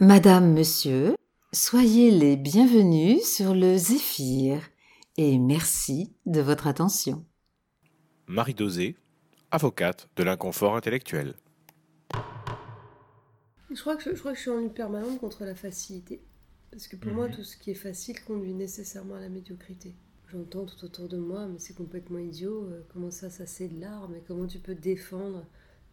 Madame, 0.00 0.54
Monsieur, 0.54 1.14
soyez 1.52 2.10
les 2.10 2.36
bienvenus 2.36 3.22
sur 3.24 3.54
le 3.54 3.76
Zéphyr 3.76 4.60
et 5.16 5.38
merci 5.38 6.14
de 6.26 6.40
votre 6.40 6.66
attention. 6.66 7.24
Marie 8.26 8.54
Dosé, 8.54 8.96
avocate 9.50 10.08
de 10.16 10.22
l'inconfort 10.22 10.76
intellectuel. 10.76 11.34
Je 13.72 13.80
crois, 13.80 13.96
que 13.96 14.02
je, 14.02 14.14
je 14.14 14.18
crois 14.20 14.32
que 14.32 14.36
je 14.38 14.42
suis 14.42 14.50
en 14.50 14.58
lutte 14.58 14.74
permanente 14.74 15.20
contre 15.20 15.44
la 15.44 15.54
facilité. 15.54 16.22
Parce 16.70 16.88
que 16.88 16.96
pour 16.96 17.12
moi, 17.12 17.28
Mhm. 17.28 17.34
tout 17.36 17.44
ce 17.44 17.56
qui 17.56 17.70
est 17.70 17.74
facile 17.74 18.20
conduit 18.24 18.54
nécessairement 18.54 19.16
à 19.16 19.20
la 19.20 19.28
médiocrité. 19.28 19.94
J'entends 20.32 20.64
tout 20.64 20.84
autour 20.84 21.08
de 21.08 21.16
moi, 21.18 21.46
mais 21.46 21.58
c'est 21.58 21.74
complètement 21.74 22.18
idiot. 22.20 22.64
euh, 22.70 22.82
Comment 22.92 23.10
ça, 23.10 23.28
ça 23.30 23.46
c'est 23.46 23.68
de 23.68 23.80
l'art 23.80 24.08
Mais 24.08 24.22
comment 24.26 24.46
tu 24.46 24.60
peux 24.60 24.76
défendre 24.76 25.44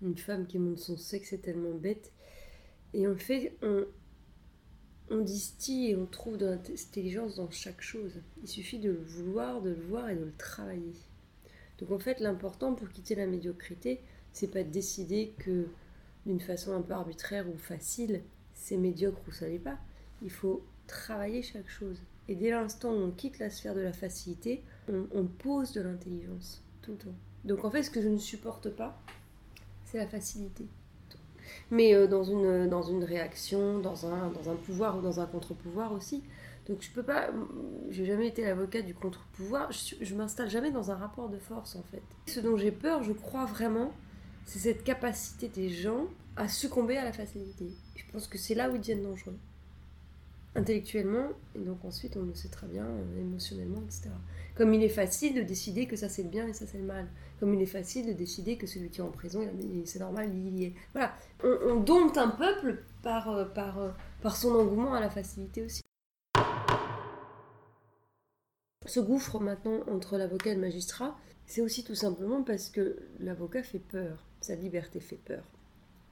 une 0.02 0.18
femme 0.18 0.46
qui 0.46 0.60
montre 0.60 0.80
son 0.82 0.96
sexe 0.98 1.30
C'est 1.32 1.42
tellement 1.42 1.74
bête. 1.74 2.12
Et 2.94 3.08
en 3.08 3.16
fait, 3.16 3.58
on, 3.62 5.22
distille 5.22 5.92
et 5.92 5.96
on 5.96 6.06
trouve 6.06 6.38
de 6.38 6.46
l'intelligence 6.46 7.36
dans 7.36 7.50
chaque 7.50 7.82
chose. 7.82 8.14
Il 8.42 8.48
suffit 8.48 8.80
de 8.80 8.90
le 8.90 9.02
vouloir, 9.02 9.62
de 9.62 9.70
le 9.70 9.82
voir 9.82 10.10
et 10.10 10.16
de 10.16 10.26
le 10.26 10.34
travailler. 10.38 10.94
Donc 11.80 11.92
en 11.92 12.00
fait, 12.00 12.20
l'important 12.20 12.74
pour 12.74 12.90
quitter 12.90 13.16
la 13.16 13.28
médiocrité, 13.28 14.02
c'est 14.32 14.52
pas 14.52 14.64
de 14.64 14.70
décider 14.70 15.34
que 15.40 15.68
d'une 16.26 16.40
façon 16.40 16.74
un 16.74 16.82
peu 16.82 16.94
arbitraire 16.94 17.48
ou 17.48 17.58
facile, 17.58 18.22
c'est 18.54 18.78
médiocre 18.78 19.22
ou 19.28 19.32
ça 19.32 19.48
l'est 19.48 19.60
pas. 19.60 19.78
Il 20.22 20.32
faut 20.32 20.66
travailler 20.88 21.42
chaque 21.42 21.70
chose. 21.70 21.98
Et 22.28 22.36
dès 22.36 22.50
l'instant 22.50 22.92
où 22.92 22.98
on 22.98 23.12
quitte 23.12 23.40
la 23.40 23.50
sphère 23.50 23.76
de 23.76 23.82
la 23.82 23.94
facilité, 23.94 24.64
on 24.90 25.26
pose 25.26 25.72
de 25.74 25.82
l'intelligence 25.82 26.64
tout 26.82 26.92
le 26.92 26.98
temps. 26.98 27.16
Donc 27.46 27.64
en 27.64 27.72
fait, 27.72 27.84
ce 27.84 27.90
que 27.90 28.02
je 28.02 28.10
ne 28.10 28.18
supporte 28.18 28.70
pas, 28.70 29.02
c'est 29.86 29.98
la 29.98 30.08
facilité. 30.08 30.66
Mais 31.72 31.94
euh, 31.94 32.08
dans, 32.08 32.24
une, 32.24 32.68
dans 32.68 32.84
une 32.84 33.04
réaction, 33.04 33.80
dans 33.80 34.06
un, 34.06 34.30
dans 34.30 34.50
un 34.50 34.56
pouvoir 34.56 34.98
ou 34.98 35.02
dans 35.02 35.20
un 35.20 35.26
contre-pouvoir 35.26 35.94
aussi. 35.94 36.24
Donc 36.68 36.82
je 36.82 36.92
peux 36.92 37.04
pas. 37.04 37.30
J'ai 37.90 38.06
jamais 38.06 38.28
été 38.28 38.44
l'avocat 38.44 38.82
du 38.82 38.94
contre-pouvoir. 38.94 39.72
Je, 39.72 39.96
je 40.02 40.16
m'installe 40.16 40.50
jamais 40.50 40.72
dans 40.72 40.92
un 40.92 40.96
rapport 40.96 41.30
de 41.30 41.38
force 41.38 41.76
en 41.76 41.84
fait. 41.84 42.02
Ce 42.28 42.40
dont 42.40 42.58
j'ai 42.58 42.72
peur, 42.72 43.04
je 43.04 43.14
crois 43.14 43.46
vraiment, 43.46 43.92
c'est 44.46 44.60
cette 44.60 44.84
capacité 44.84 45.48
des 45.48 45.70
gens 45.70 46.08
à 46.38 46.48
succomber 46.48 46.98
à 46.98 47.04
la 47.04 47.12
facilité. 47.12 47.68
Je 47.96 48.04
pense 48.12 48.28
que 48.28 48.38
c'est 48.38 48.56
là 48.56 48.70
où 48.70 48.76
ils 48.76 48.80
deviennent 48.80 49.04
dangereux. 49.04 49.38
Intellectuellement, 50.56 51.28
et 51.56 51.60
donc 51.60 51.84
ensuite 51.86 52.18
on 52.18 52.24
le 52.24 52.34
sait 52.34 52.48
très 52.48 52.68
bien, 52.68 52.86
euh, 52.86 53.20
émotionnellement, 53.22 53.84
etc. 53.86 54.10
Comme 54.56 54.74
il 54.74 54.82
est 54.82 54.90
facile 54.90 55.36
de 55.36 55.42
décider 55.42 55.86
que 55.86 55.96
ça 55.96 56.10
c'est 56.10 56.24
le 56.24 56.30
bien 56.30 56.48
et 56.48 56.54
ça 56.54 56.66
c'est 56.66 56.80
le 56.80 56.84
mal. 56.84 57.08
Comme 57.40 57.54
il 57.54 57.62
est 57.62 57.68
facile 57.68 58.08
de 58.08 58.14
décider 58.14 58.58
que 58.58 58.66
celui 58.66 58.90
qui 58.90 59.00
est 59.00 59.04
en 59.04 59.12
prison, 59.12 59.48
c'est 59.86 60.00
normal, 60.00 60.32
il 60.34 60.58
y 60.58 60.66
est. 60.66 60.74
Voilà. 60.94 61.14
On, 61.44 61.76
dompte 61.80 62.18
un 62.18 62.30
peuple 62.30 62.84
par, 63.04 63.30
euh, 63.30 63.46
par, 63.46 63.78
euh, 63.78 63.92
par 64.22 64.36
son 64.36 64.56
engouement 64.56 64.94
à 64.94 65.00
la 65.00 65.10
facilité 65.10 65.64
aussi. 65.64 65.82
Ce 68.86 69.00
gouffre 69.00 69.40
maintenant 69.40 69.82
entre 69.92 70.18
l'avocat 70.18 70.52
et 70.52 70.56
le 70.56 70.62
magistrat, 70.62 71.18
c'est 71.46 71.62
aussi 71.62 71.84
tout 71.84 71.96
simplement 71.96 72.42
parce 72.42 72.70
que 72.70 72.98
l'avocat 73.20 73.62
fait 73.62 73.80
peur, 73.80 74.26
sa 74.42 74.56
liberté 74.56 75.00
fait 75.00 75.18
peur. 75.18 75.44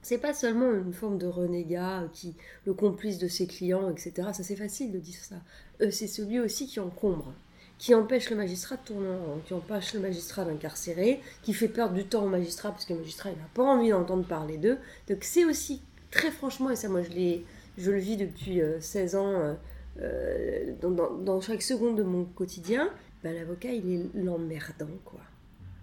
C'est 0.02 0.20
pas 0.20 0.36
seulement 0.36 0.72
une 0.72 0.94
forme 0.94 1.18
de 1.18 1.26
renégat 1.26 2.08
qui 2.14 2.36
le 2.66 2.76
complice 2.76 3.18
de 3.18 3.28
ses 3.28 3.48
clients, 3.48 3.90
etc. 3.90 4.30
Ça 4.34 4.44
c'est 4.44 4.56
facile 4.56 4.92
de 4.92 5.00
dire 5.00 5.16
ça. 5.16 5.38
Euh, 5.82 5.90
c'est 5.90 6.08
celui 6.08 6.40
aussi 6.40 6.68
qui 6.68 6.80
encombre, 6.80 7.34
qui 7.78 7.94
empêche 7.94 8.30
le 8.30 8.38
magistrat 8.38 8.78
de 8.78 8.82
tourner 8.86 9.10
en 9.10 9.18
rond, 9.18 9.42
qui 9.46 9.54
empêche 9.54 9.94
le 9.94 10.00
magistrat 10.00 10.46
d'incarcérer, 10.46 11.20
qui 11.44 11.54
fait 11.54 11.68
perdre 11.68 11.94
du 11.94 12.06
temps 12.06 12.24
au 12.24 12.30
magistrat 12.30 12.72
parce 12.72 12.86
que 12.86 12.94
le 12.94 13.00
magistrat 13.00 13.30
n'a 13.32 13.36
pas 13.54 13.64
envie 13.64 13.90
d'entendre 13.90 14.26
parler 14.26 14.58
d'eux. 14.58 14.78
Donc 15.10 15.24
c'est 15.24 15.46
aussi 15.46 15.82
très 16.12 16.32
franchement, 16.32 16.70
et 16.70 16.76
ça 16.76 16.88
moi 16.90 17.02
je, 17.04 17.40
je 17.78 17.92
le 17.92 17.98
vis 17.98 18.16
depuis 18.18 18.62
euh, 18.62 18.80
16 18.80 19.16
ans 19.16 19.28
euh, 19.28 19.54
euh, 20.02 20.74
dans, 20.82 20.92
dans- 21.18 21.42
chaque 21.42 21.62
seconde 21.62 21.98
de 21.98 22.04
mon 22.04 22.24
quotidien, 22.26 22.90
bah, 23.24 23.32
l'avocat 23.34 23.72
il 23.72 23.94
est 23.94 24.04
l'emmerdant 24.14 24.88
quoi. 25.04 25.20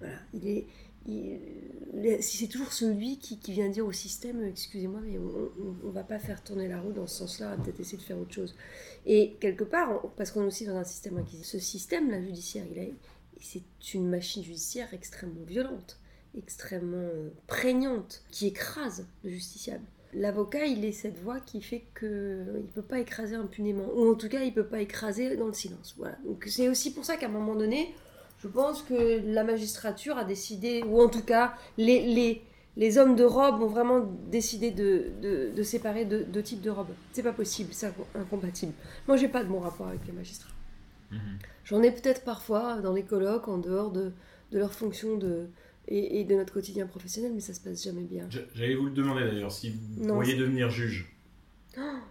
Voilà, 0.00 0.14
il 0.34 0.48
est, 0.48 0.66
c'est 2.20 2.46
toujours 2.46 2.72
celui 2.72 3.18
qui, 3.18 3.38
vient 3.52 3.68
dire 3.68 3.86
au 3.86 3.92
système, 3.92 4.40
euh, 4.40 4.48
excusez-moi, 4.48 5.00
mais 5.04 5.18
on 5.18 5.86
ne 5.86 5.92
va 5.92 6.04
pas 6.04 6.18
faire 6.18 6.42
tourner 6.42 6.68
la 6.68 6.80
roue 6.80 6.92
dans 6.92 7.06
ce 7.06 7.18
sens-là, 7.18 7.56
peut-être 7.56 7.80
essayer 7.80 7.98
de 7.98 8.02
faire 8.02 8.18
autre 8.18 8.32
chose. 8.32 8.54
Et 9.06 9.36
quelque 9.40 9.64
part, 9.64 10.02
parce 10.16 10.30
qu'on 10.30 10.42
est 10.42 10.46
aussi 10.46 10.66
dans 10.66 10.76
un 10.76 10.84
système 10.84 11.18
inquisitif, 11.18 11.46
ce 11.46 11.58
système, 11.58 12.10
la 12.10 12.20
judiciaire, 12.20 12.64
c'est 13.40 13.62
une 13.94 14.08
machine 14.08 14.42
judiciaire 14.42 14.88
extrêmement 14.94 15.44
violente, 15.44 15.98
extrêmement 16.36 16.96
euh, 16.96 17.30
prégnante, 17.46 18.22
qui 18.30 18.46
écrase 18.46 19.06
le 19.24 19.30
justiciable. 19.30 19.84
L'avocat, 20.14 20.66
il 20.66 20.84
est 20.84 20.92
cette 20.92 21.18
voix 21.18 21.40
qui 21.40 21.62
fait 21.62 21.84
que 21.94 22.06
euh, 22.06 22.60
il 22.60 22.70
peut 22.70 22.82
pas 22.82 23.00
écraser 23.00 23.34
impunément, 23.34 23.88
ou 23.94 24.10
en 24.10 24.14
tout 24.14 24.28
cas, 24.28 24.42
il 24.42 24.54
peut 24.54 24.66
pas 24.66 24.80
écraser 24.80 25.36
dans 25.36 25.46
le 25.46 25.52
silence. 25.52 25.94
Voilà. 25.98 26.16
Donc 26.24 26.44
c'est 26.46 26.68
aussi 26.68 26.92
pour 26.92 27.04
ça 27.04 27.16
qu'à 27.16 27.26
un 27.26 27.30
moment 27.30 27.56
donné, 27.56 27.94
je 28.42 28.48
pense 28.48 28.82
que 28.82 29.20
la 29.32 29.44
magistrature 29.44 30.16
a 30.18 30.24
décidé, 30.24 30.82
ou 30.86 31.00
en 31.00 31.08
tout 31.08 31.22
cas, 31.22 31.54
les, 31.78 32.02
les, 32.14 32.42
les 32.76 32.98
hommes 32.98 33.14
de 33.16 33.24
robe 33.24 33.62
ont 33.62 33.66
vraiment 33.68 34.00
décidé 34.30 34.70
de, 34.70 35.12
de, 35.22 35.50
de 35.54 35.62
séparer 35.62 36.04
deux, 36.04 36.24
deux 36.24 36.42
types 36.42 36.60
de 36.60 36.70
robes. 36.70 36.88
C'est 37.12 37.22
pas 37.22 37.32
possible, 37.32 37.70
c'est 37.72 37.86
inco- 37.88 38.06
incompatible. 38.16 38.72
Moi, 39.06 39.16
j'ai 39.16 39.28
pas 39.28 39.44
de 39.44 39.48
bon 39.48 39.60
rapport 39.60 39.86
avec 39.88 40.00
les 40.06 40.12
magistrats. 40.12 40.50
J'en 41.64 41.82
ai 41.82 41.92
peut-être 41.92 42.24
parfois 42.24 42.80
dans 42.80 42.92
les 42.94 43.02
colloques, 43.04 43.46
en 43.46 43.58
dehors 43.58 43.90
de, 43.92 44.12
de 44.50 44.58
leur 44.58 44.72
fonction 44.72 45.16
de, 45.18 45.46
et, 45.86 46.20
et 46.20 46.24
de 46.24 46.34
notre 46.34 46.52
quotidien 46.54 46.86
professionnel, 46.86 47.32
mais 47.34 47.40
ça 47.40 47.52
se 47.54 47.60
passe 47.60 47.84
jamais 47.84 48.02
bien. 48.02 48.26
J'a- 48.30 48.40
J'allais 48.54 48.74
vous 48.74 48.86
le 48.86 48.92
demander 48.92 49.22
d'ailleurs, 49.24 49.52
si 49.52 49.70
vous 49.70 50.04
Non, 50.06 50.14
pourriez 50.14 50.34
devenir 50.36 50.70
juge. 50.70 51.14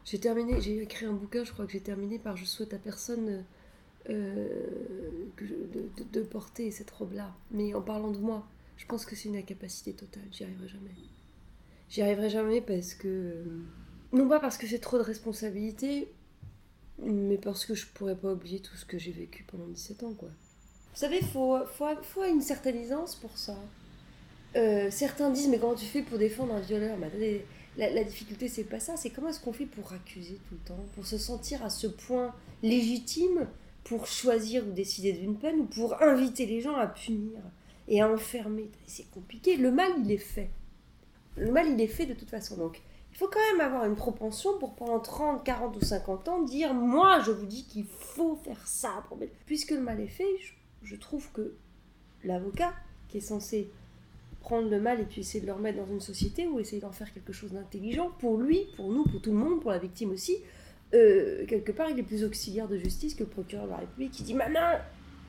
J'ai 0.06 0.20
terminé, 0.20 0.62
j'ai 0.62 0.82
écrit 0.82 1.06
un 1.06 1.14
bouquin, 1.14 1.44
je 1.44 1.52
crois 1.52 1.66
que 1.66 1.72
j'ai 1.72 1.82
terminé 1.82 2.18
par 2.20 2.38
Je 2.38 2.46
souhaite 2.46 2.74
à 2.74 2.78
personne 2.78 3.44
euh, 4.10 5.28
de, 6.14 6.22
porter 6.22 6.72
cette 6.72 6.92
robe-là. 6.92 7.34
Mais 7.52 7.74
en 7.74 7.82
parlant 7.82 8.12
de 8.12 8.18
moi, 8.20 8.48
je 8.78 8.86
pense 8.86 9.06
que 9.06 9.16
c'est 9.16 9.30
une 9.30 9.38
incapacité 9.38 9.94
totale, 9.94 10.24
j'y 10.32 10.44
arriverai 10.44 10.68
jamais. 10.68 10.92
J'y 11.90 12.02
arriverai 12.02 12.30
jamais 12.30 12.62
parce 12.62 12.94
que. 12.94 13.08
euh, 13.08 13.44
Non 14.14 14.28
pas 14.28 14.40
parce 14.40 14.58
que 14.58 14.66
c'est 14.68 14.80
trop 14.80 14.98
de 14.98 15.04
responsabilité, 15.04 16.12
mais 17.00 17.38
parce 17.38 17.66
que 17.66 17.74
je 17.76 17.86
pourrais 17.88 18.16
pas 18.16 18.32
oublier 18.34 18.60
tout 18.60 18.76
ce 18.76 18.86
que 18.86 18.98
j'ai 18.98 19.12
vécu 19.12 19.44
pendant 19.44 19.68
17 19.68 20.04
ans, 20.04 20.14
quoi. 20.14 20.30
Vous 20.94 21.00
savez, 21.00 21.22
faut, 21.22 21.58
faut, 21.66 21.86
faut 22.02 22.24
une 22.26 22.42
certaine 22.42 22.76
aisance 22.78 23.16
pour 23.16 23.38
ça. 23.38 23.58
Euh, 24.58 24.90
certains 24.92 25.30
disent, 25.30 25.48
mais 25.48 25.60
comment 25.60 25.76
tu 25.76 25.86
fais 25.86 26.02
pour 26.02 26.18
défendre 26.18 26.54
un 26.54 26.60
violeur? 26.60 26.98
Attendez, 27.02 27.46
la, 27.78 27.90
la 27.90 28.04
difficulté, 28.04 28.50
c'est 28.50 28.66
pas 28.66 28.82
ça, 28.82 28.98
c'est 28.98 29.10
comment 29.10 29.30
est-ce 29.30 29.40
qu'on 29.40 29.54
fait 29.54 29.66
pour 29.66 29.94
accuser 29.94 30.40
tout 30.50 30.56
le 30.56 30.68
temps, 30.68 30.86
pour 30.96 31.06
se 31.06 31.18
sentir 31.18 31.64
à 31.64 31.70
ce 31.70 31.88
point 31.88 32.36
légitime, 32.62 33.48
pour 33.84 34.08
choisir 34.08 34.68
ou 34.68 34.72
décider 34.72 35.14
d'une 35.14 35.38
peine, 35.38 35.60
ou 35.60 35.66
pour 35.66 36.02
inviter 36.02 36.46
les 36.46 36.62
gens 36.62 36.76
à 36.76 36.88
punir 36.88 37.40
et 37.88 38.02
à 38.02 38.10
enfermer. 38.10 38.70
C'est 38.86 39.10
compliqué, 39.12 39.58
le 39.58 39.72
mal, 39.72 39.92
il 40.04 40.12
est 40.12 40.18
fait. 40.18 40.50
Le 41.36 41.52
mal, 41.52 41.68
il 41.70 41.82
est 41.82 41.88
fait 41.88 42.06
de 42.06 42.14
toute 42.14 42.30
façon. 42.30 42.58
Donc, 42.58 42.82
il 43.12 43.18
faut 43.18 43.28
quand 43.28 43.40
même 43.52 43.62
avoir 43.62 43.86
une 43.86 43.96
propension 43.96 44.58
pour 44.60 44.76
pendant 44.76 45.00
30, 45.00 45.44
40 45.44 45.76
ou 45.76 45.82
50 45.82 46.28
ans 46.28 46.42
dire, 46.42 46.74
moi, 46.74 47.20
je 47.26 47.32
vous 47.32 47.46
dis 47.46 47.66
qu'il 47.66 47.86
faut 47.86 48.36
faire 48.36 48.68
ça. 48.68 49.04
Puisque 49.46 49.72
le 49.72 49.82
mal 49.82 50.00
est 50.00 50.08
fait, 50.08 50.36
je 50.84 50.96
trouve 50.96 51.32
que 51.32 51.54
l'avocat, 52.24 52.74
qui 53.10 53.18
est 53.18 53.22
censé 53.22 53.70
prendre 54.40 54.70
le 54.70 54.80
mal 54.80 55.00
et 55.00 55.06
puis 55.06 55.22
essayer 55.22 55.42
de 55.42 55.46
le 55.46 55.54
remettre 55.54 55.78
dans 55.78 55.92
une 55.92 56.02
société 56.02 56.48
ou 56.48 56.60
essayer 56.60 56.82
d'en 56.82 56.92
faire 56.92 57.14
quelque 57.14 57.34
chose 57.34 57.52
d'intelligent 57.52 58.10
pour 58.20 58.38
lui, 58.38 58.68
pour 58.76 58.92
nous, 58.92 59.04
pour 59.04 59.22
tout 59.22 59.32
le 59.32 59.38
monde, 59.38 59.62
pour 59.62 59.72
la 59.72 59.78
victime 59.78 60.12
aussi. 60.12 60.38
Euh, 60.94 61.46
quelque 61.46 61.72
part, 61.72 61.90
il 61.90 61.98
est 62.00 62.04
plus 62.04 62.24
auxiliaire 62.24 62.68
de 62.68 62.78
justice 62.78 63.16
que 63.16 63.24
le 63.24 63.30
procureur 63.30 63.66
de 63.66 63.72
la 63.72 63.78
République 63.78 64.12
qui 64.12 64.24
dit 64.24 64.34
Maman, 64.34 64.80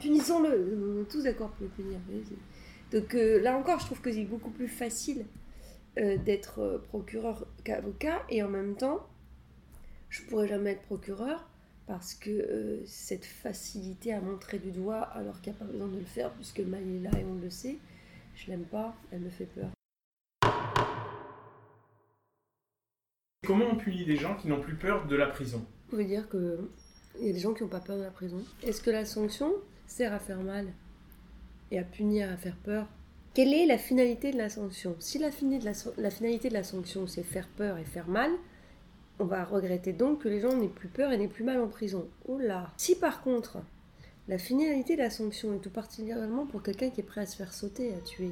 punissons-le. 0.01 1.01
On 1.01 1.05
tous 1.05 1.23
d'accord 1.23 1.51
pour 1.51 1.65
le 1.65 1.71
punir. 1.71 1.99
Donc 2.91 3.15
euh, 3.15 3.41
là 3.41 3.57
encore, 3.57 3.79
je 3.79 3.87
trouve 3.87 4.01
que 4.01 4.13
c'est 4.13 4.25
beaucoup 4.25 4.51
plus 4.51 4.69
facile 4.69 5.25
euh, 5.99 6.17
d'être 6.19 6.83
procureur 6.89 7.47
qu'avocat 7.65 8.23
et 8.29 8.43
en 8.43 8.49
même 8.49 8.77
temps, 8.77 9.07
je 10.09 10.23
pourrais 10.23 10.49
jamais 10.49 10.73
être 10.73 10.83
procureur 10.83 11.49
parce 11.87 12.15
que 12.15 12.81
cette 12.87 13.25
facilité 13.25 14.13
à 14.13 14.21
montrer 14.21 14.59
du 14.59 14.71
doigt 14.71 15.01
alors 15.01 15.41
qu'il 15.41 15.53
n'y 15.53 15.59
a 15.59 15.61
pas 15.61 15.71
besoin 15.71 15.89
de 15.89 15.99
le 15.99 16.05
faire 16.05 16.31
puisque 16.33 16.59
le 16.59 16.67
mal 16.67 16.83
est 16.83 17.01
là 17.01 17.11
et 17.19 17.25
on 17.25 17.35
le 17.35 17.51
sait, 17.51 17.77
je 18.35 18.49
l'aime 18.49 18.65
pas, 18.65 18.95
elle 19.11 19.21
me 19.21 19.31
fait 19.31 19.47
peur. 19.47 19.71
Comment 23.45 23.65
on 23.73 23.77
punit 23.77 24.05
des 24.05 24.17
gens 24.17 24.37
qui 24.37 24.47
n'ont 24.47 24.61
plus 24.61 24.77
peur 24.77 25.09
de 25.09 25.17
la 25.17 25.27
prison? 25.27 25.59
Vous 25.59 25.91
pouvez 25.91 26.05
dire 26.05 26.29
que 26.29 26.61
il 27.21 27.27
y 27.27 27.31
a 27.31 27.33
des 27.33 27.41
gens 27.41 27.53
qui 27.53 27.65
n'ont 27.65 27.69
pas 27.69 27.81
peur 27.81 27.97
de 27.97 28.03
la 28.03 28.11
prison. 28.11 28.41
Est-ce 28.63 28.81
que 28.81 28.91
la 28.91 29.05
sanction 29.05 29.53
sert 29.89 30.13
à 30.13 30.21
faire 30.21 30.41
mal 30.41 30.69
et 31.73 31.79
à 31.81 31.83
punir, 31.83 32.31
à 32.31 32.37
faire 32.37 32.55
peur? 32.55 32.87
Quelle 33.35 33.53
est 33.53 33.67
la 33.67 33.79
finalité 33.79 34.31
de 34.31 34.39
la 34.39 34.49
sanction? 34.49 34.95
Si 35.01 35.19
la, 35.19 35.33
finalité 35.33 36.51
de 36.51 36.55
la 36.55 36.63
sanction 36.63 37.09
c'est 37.09 37.25
faire 37.25 37.49
peur 37.49 37.79
et 37.79 37.85
faire 37.85 38.09
mal, 38.09 38.31
on 39.19 39.25
va 39.25 39.43
regretter 39.43 39.93
donc 39.93 40.23
que 40.23 40.29
les 40.29 40.41
gens 40.41 40.55
n'aient 40.55 40.69
plus 40.69 40.89
peur 40.89 41.11
et 41.11 41.19
n'aient 41.19 41.27
plus 41.27 41.43
mal 41.43 41.61
en 41.61 41.67
prison. 41.67 42.07
Oh 42.29 42.39
là 42.39 42.73
Si 42.77 42.95
par 42.95 43.23
contre, 43.23 43.59
la 44.29 44.39
finalité 44.39 44.95
de 44.95 45.03
la 45.03 45.11
sanction, 45.11 45.53
et 45.57 45.59
tout 45.59 45.71
particulièrement 45.71 46.47
pour 46.47 46.63
quelqu'un 46.63 46.91
qui 46.91 47.01
est 47.01 47.05
prêt 47.05 47.23
à 47.23 47.27
se 47.27 47.35
faire 47.35 47.53
sauter, 47.53 47.93
à 47.93 47.99
tuer, 48.03 48.31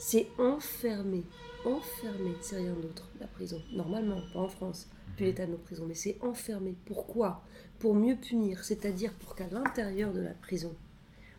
c'est 0.00 0.28
enfermer. 0.38 1.22
Enfermer, 1.64 2.34
c'est 2.40 2.56
rien 2.56 2.72
d'autre, 2.72 3.06
la 3.20 3.26
prison. 3.26 3.60
Normalement, 3.72 4.22
pas 4.32 4.40
en 4.40 4.48
France. 4.48 4.88
depuis 5.10 5.26
l'état 5.26 5.44
de 5.44 5.52
nos 5.52 5.58
prisons, 5.58 5.84
mais 5.86 5.94
c'est 5.94 6.16
enfermer. 6.22 6.74
Pourquoi? 6.86 7.42
Pour 7.78 7.94
mieux 7.94 8.16
punir, 8.16 8.64
c'est-à-dire 8.64 9.12
pour 9.12 9.34
qu'à 9.34 9.46
l'intérieur 9.48 10.12
de 10.12 10.20
la 10.20 10.32
prison, 10.32 10.74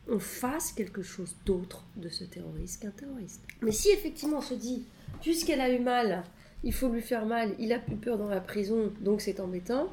on 0.07 0.19
fasse 0.19 0.73
quelque 0.73 1.01
chose 1.01 1.35
d'autre 1.45 1.83
de 1.95 2.07
ce 2.07 2.23
terroriste 2.23 2.83
qu'un 2.83 2.91
terroriste. 2.91 3.41
Mais 3.61 3.71
si 3.71 3.89
effectivement 3.89 4.37
on 4.37 4.41
se 4.41 4.53
dit, 4.53 4.85
puisqu'elle 5.21 5.61
a 5.61 5.73
eu 5.73 5.79
mal, 5.79 6.23
il 6.63 6.73
faut 6.73 6.89
lui 6.89 7.01
faire 7.01 7.25
mal, 7.25 7.55
il 7.57 7.73
a 7.73 7.79
plus 7.79 7.95
peur 7.95 8.19
dans 8.19 8.29
la 8.29 8.41
prison, 8.41 8.93
donc 9.01 9.21
c'est 9.21 9.39
embêtant, 9.39 9.89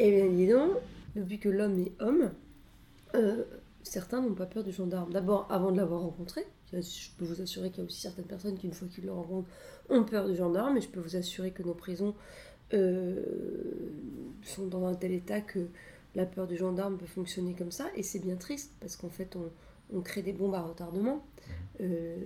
eh 0.00 0.10
bien 0.10 0.26
dis 0.28 0.48
donc, 0.48 0.72
depuis 1.14 1.38
que 1.38 1.48
l'homme 1.48 1.78
est 1.78 1.92
homme, 2.00 2.32
euh, 3.14 3.44
certains 3.84 4.20
n'ont 4.20 4.34
pas 4.34 4.46
peur 4.46 4.64
du 4.64 4.72
gendarme. 4.72 5.12
D'abord, 5.12 5.46
avant 5.50 5.70
de 5.70 5.76
l'avoir 5.76 6.00
rencontré, 6.00 6.44
je 6.72 7.10
peux 7.16 7.24
vous 7.24 7.40
assurer 7.40 7.70
qu'il 7.70 7.78
y 7.78 7.82
a 7.82 7.84
aussi 7.86 8.00
certaines 8.00 8.26
personnes 8.26 8.56
qui, 8.56 8.66
une 8.66 8.72
fois 8.72 8.88
qu'ils 8.88 9.04
le 9.04 9.12
rencontrent, 9.12 9.48
ont 9.88 10.04
peur 10.04 10.28
du 10.28 10.36
gendarme, 10.36 10.76
et 10.76 10.80
je 10.80 10.88
peux 10.88 11.00
vous 11.00 11.16
assurer 11.16 11.50
que 11.50 11.62
nos 11.62 11.74
prisons 11.74 12.14
euh, 12.74 13.22
sont 14.42 14.66
dans 14.66 14.86
un 14.86 14.94
tel 14.94 15.12
état 15.12 15.40
que 15.40 15.66
la 16.14 16.26
peur 16.26 16.46
du 16.46 16.56
gendarme 16.56 16.98
peut 16.98 17.06
fonctionner 17.06 17.54
comme 17.54 17.70
ça, 17.70 17.86
et 17.94 18.02
c'est 18.02 18.18
bien 18.18 18.36
triste, 18.36 18.72
parce 18.80 18.96
qu'en 18.96 19.08
fait, 19.08 19.36
on, 19.36 20.00
crée 20.02 20.22
des 20.22 20.32
bombes 20.32 20.54
à 20.54 20.60
retardement. 20.60 21.24
Euh, 21.80 22.16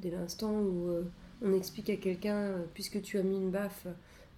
dès 0.00 0.10
l'instant 0.10 0.52
où 0.60 0.88
euh, 0.88 1.04
on 1.42 1.52
explique 1.52 1.90
à 1.90 1.96
quelqu'un, 1.96 2.54
puisque 2.74 3.00
tu 3.02 3.18
as 3.18 3.22
mis 3.22 3.36
une 3.36 3.50
baffe, 3.50 3.86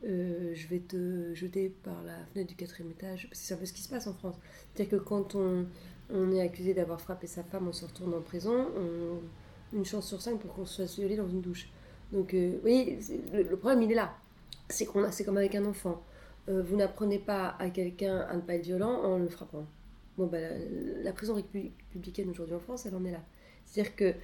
je 0.03 0.67
vais 0.69 0.79
te 0.79 1.35
jeter 1.35 1.69
par 1.83 2.03
la 2.05 2.17
fenêtre 2.33 2.49
du 2.49 2.57
quatrième 2.57 2.91
étage. 2.91 3.29
C'est 3.33 3.53
un 3.55 3.59
peu 3.59 3.67
ce 3.67 3.73
qui 3.73 3.83
se 3.83 3.89
passe 3.89 4.07
en 4.07 4.15
France. 4.15 4.37
C'est-à-dire 4.75 4.99
que 4.99 5.05
quand 5.05 5.35
on, 5.35 5.67
on 6.13 6.33
est 6.33 6.41
accusé 6.41 6.75
d'avoir 6.75 7.01
frappé 7.01 7.27
sa 7.27 7.43
femme, 7.43 7.69
on 7.69 7.73
se 7.73 7.85
retourne 7.85 8.15
en 8.15 8.21
prison, 8.21 8.67
une 9.73 9.85
chance 9.85 10.09
sur 10.09 10.21
cinq 10.21 10.39
pour 10.39 10.55
qu'on 10.55 10.67
se 10.67 10.83
fasse 10.83 10.99
violer 10.99 11.17
dans 11.17 11.29
une 11.29 11.41
douche. 11.41 11.69
Donc, 12.13 12.35
euh, 12.35 12.59
oui, 12.65 12.99
le, 13.33 13.57
problème, 13.57 13.83
il 13.83 13.93
est 13.93 13.97
là. 13.97 14.17
C'est 14.69 14.87
qu'on 14.87 15.11
c'est 15.11 15.25
comme 15.25 15.37
avec 15.37 15.55
un 15.55 15.65
enfant. 15.65 16.03
Euh, 16.49 16.63
vous 16.63 16.77
n'apprenez 16.77 17.19
pas 17.19 17.57
à 17.59 17.71
quelqu'un 17.71 18.19
à 18.19 18.37
ne 18.37 18.41
pas 18.41 18.55
être 18.55 18.65
violent 18.65 19.03
en 19.03 19.19
le 19.19 19.29
frappant. 19.29 19.67
Bon, 20.17 20.27
bah, 20.27 20.39
la, 21.03 21.13
prison 21.13 21.35
républicaine 21.35 22.31
aujourd'hui 22.31 22.55
en 22.55 22.61
France, 22.61 22.87
elle 22.87 22.95
en 22.95 23.05
est 23.05 23.13
là. 23.13 23.23
C'est-à-dire 23.65 23.95
que 23.95 24.15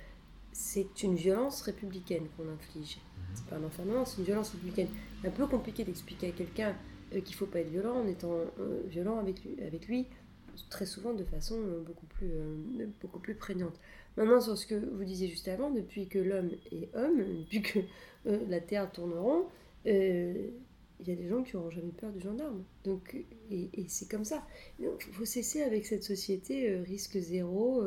c'est 0.52 1.02
une 1.02 1.14
violence 1.14 1.62
républicaine 1.62 2.26
qu'on 2.36 2.48
inflige. 2.48 2.98
C'est 3.34 3.46
pas 3.46 3.56
un 3.56 3.64
enfermement, 3.64 4.04
c'est 4.04 4.18
une 4.18 4.24
violence 4.24 4.50
républicaine. 4.50 4.88
C'est 5.20 5.28
un 5.28 5.32
peu 5.32 5.46
compliqué 5.46 5.84
d'expliquer 5.84 6.28
à 6.28 6.32
quelqu'un 6.32 6.74
euh, 7.14 7.20
qu'il 7.20 7.36
faut 7.36 7.46
pas 7.46 7.60
être 7.60 7.68
violent 7.68 8.00
en 8.00 8.06
étant 8.06 8.34
violent 8.86 9.18
avec 9.18 9.44
lui, 9.44 9.62
avec 9.62 9.86
lui 9.86 10.06
très 10.70 10.86
souvent 10.86 11.14
de 11.14 11.24
façon 11.24 11.56
euh, 11.56 11.80
beaucoup 11.80 12.06
plus, 12.06 12.30
euh, 12.32 12.86
beaucoup 13.00 13.18
plus 13.18 13.34
prégnante. 13.34 13.78
Maintenant, 14.16 14.40
sur 14.40 14.56
ce 14.56 14.66
que 14.66 14.74
vous 14.74 15.04
disiez 15.04 15.28
juste 15.28 15.48
avant, 15.48 15.70
depuis 15.70 16.08
que 16.08 16.18
l'homme 16.18 16.50
est 16.72 16.88
homme, 16.94 17.18
depuis 17.44 17.62
que 17.62 17.78
euh, 18.26 18.38
la 18.48 18.60
Terre 18.60 18.90
tourne 18.90 19.14
rond, 19.14 19.46
il 19.84 21.06
y 21.06 21.12
a 21.12 21.14
des 21.14 21.28
gens 21.28 21.42
qui 21.42 21.54
n'auront 21.54 21.70
jamais 21.70 21.92
peur 21.92 22.10
du 22.10 22.20
gendarme. 22.20 22.64
Donc, 22.84 23.16
et, 23.50 23.70
c'est 23.88 24.10
comme 24.10 24.24
ça. 24.24 24.46
Il 24.80 24.88
faut 25.12 25.26
cesser 25.26 25.62
avec 25.62 25.84
cette 25.84 26.02
société 26.02 26.74
risque 26.78 27.18
zéro. 27.18 27.84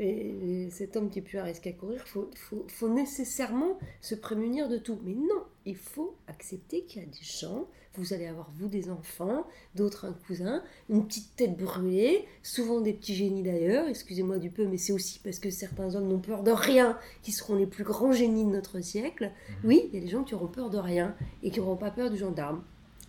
Et, 0.00 0.68
cet 0.70 0.96
homme 0.96 1.10
qui 1.10 1.18
est 1.18 1.22
plus 1.22 1.38
à 1.38 1.44
risque 1.44 1.66
à 1.66 1.72
courir, 1.72 2.02
il 2.04 2.08
faut, 2.08 2.30
faut, 2.34 2.64
faut, 2.68 2.88
nécessairement 2.88 3.78
se 4.00 4.14
prémunir 4.14 4.68
de 4.68 4.78
tout. 4.78 4.98
Mais 5.04 5.14
non, 5.14 5.44
il 5.66 5.76
faut 5.76 6.16
accepter 6.26 6.84
qu'il 6.84 7.02
y 7.02 7.04
a 7.04 7.08
des 7.08 7.22
gens 7.22 7.66
vous 7.94 8.12
allez 8.14 8.26
avoir, 8.26 8.48
vous, 8.58 8.68
des 8.68 8.88
enfants, 8.88 9.44
d'autres 9.74 10.06
un 10.06 10.12
cousin, 10.12 10.62
une 10.88 11.06
petite 11.06 11.34
tête 11.36 11.56
brûlée, 11.56 12.24
souvent 12.42 12.80
des 12.80 12.92
petits 12.92 13.14
génies 13.14 13.42
d'ailleurs, 13.42 13.88
excusez-moi 13.88 14.38
du 14.38 14.50
peu, 14.50 14.66
mais 14.66 14.78
c'est 14.78 14.92
aussi 14.92 15.18
parce 15.18 15.38
que 15.38 15.50
certains 15.50 15.94
hommes 15.94 16.08
n'ont 16.08 16.20
peur 16.20 16.42
de 16.42 16.52
rien, 16.52 16.96
qui 17.22 17.32
seront 17.32 17.56
les 17.56 17.66
plus 17.66 17.84
grands 17.84 18.12
génies 18.12 18.44
de 18.44 18.50
notre 18.50 18.80
siècle. 18.80 19.24
Mhm. 19.24 19.56
Oui, 19.64 19.88
il 19.88 19.94
y 19.94 19.98
a 19.98 20.04
des 20.04 20.10
gens 20.10 20.22
qui 20.22 20.34
auront 20.34 20.46
peur 20.46 20.70
de 20.70 20.78
rien 20.78 21.14
et 21.42 21.50
qui 21.50 21.58
n'auront 21.58 21.76
pas 21.76 21.90
peur 21.90 22.10
du 22.10 22.16
gendarme. 22.16 22.62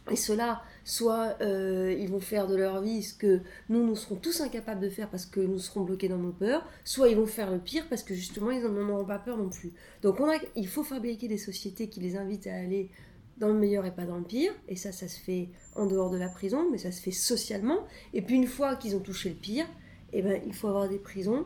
Et 0.09 0.15
cela, 0.15 0.63
soit 0.83 1.38
euh, 1.42 1.95
ils 1.98 2.09
vont 2.09 2.19
faire 2.19 2.48
de 2.48 2.56
leur 2.56 2.81
vie 2.81 3.03
ce 3.03 3.13
que 3.13 3.42
nous, 3.69 3.86
nous 3.86 3.95
serons 3.95 4.15
tous 4.15 4.42
incapables 4.42 4.81
de 4.81 4.89
faire 4.89 5.09
parce 5.09 5.25
que 5.25 5.39
nous 5.39 5.59
serons 5.59 5.81
bloqués 5.81 6.09
dans 6.09 6.18
nos 6.18 6.31
peurs, 6.31 6.68
soit 6.83 7.09
ils 7.09 7.15
vont 7.15 7.27
faire 7.27 7.51
le 7.51 7.59
pire 7.59 7.86
parce 7.88 8.01
que 8.01 8.15
justement, 8.15 8.51
ils 8.51 8.63
n'en 8.63 8.89
auront 8.89 9.06
pas 9.06 9.19
peur 9.19 9.38
non 9.38 9.50
plus. 9.50 9.74
Donc 10.01 10.18
il 10.56 10.68
faut 10.68 10.83
fabriquer 10.83 11.27
des 11.27 11.38
sociétés 11.38 11.88
qui 11.88 12.00
les 12.00 12.18
invitent 12.18 12.48
à 12.48 12.56
aller 12.56 12.89
dans 13.38 13.50
le 13.50 13.53
meilleur 13.53 13.86
et 13.86 13.92
pas 13.92 14.06
dans 14.06 14.18
le 14.18 14.24
pire. 14.24 14.51
Et 14.68 14.75
ça, 14.75 14.92
ça 14.92 15.07
se 15.07 15.19
fait 15.19 15.50
en 15.75 15.86
dehors 15.86 16.09
de 16.09 16.18
la 16.18 16.30
prison, 16.30 16.68
mais 16.71 16.80
ça 16.80 16.92
se 16.92 17.01
fait 17.01 17.12
socialement. 17.12 17.86
Et 18.13 18.21
puis 18.21 18.36
une 18.36 18.47
fois 18.47 18.75
qu'ils 18.75 18.95
ont 18.95 19.00
touché 19.00 19.30
le 19.30 19.36
pire, 19.36 19.68
eh 20.13 20.21
ben, 20.21 20.42
il 20.45 20.54
faut 20.54 20.68
avoir 20.68 20.89
des 20.89 21.00
prisons 21.00 21.45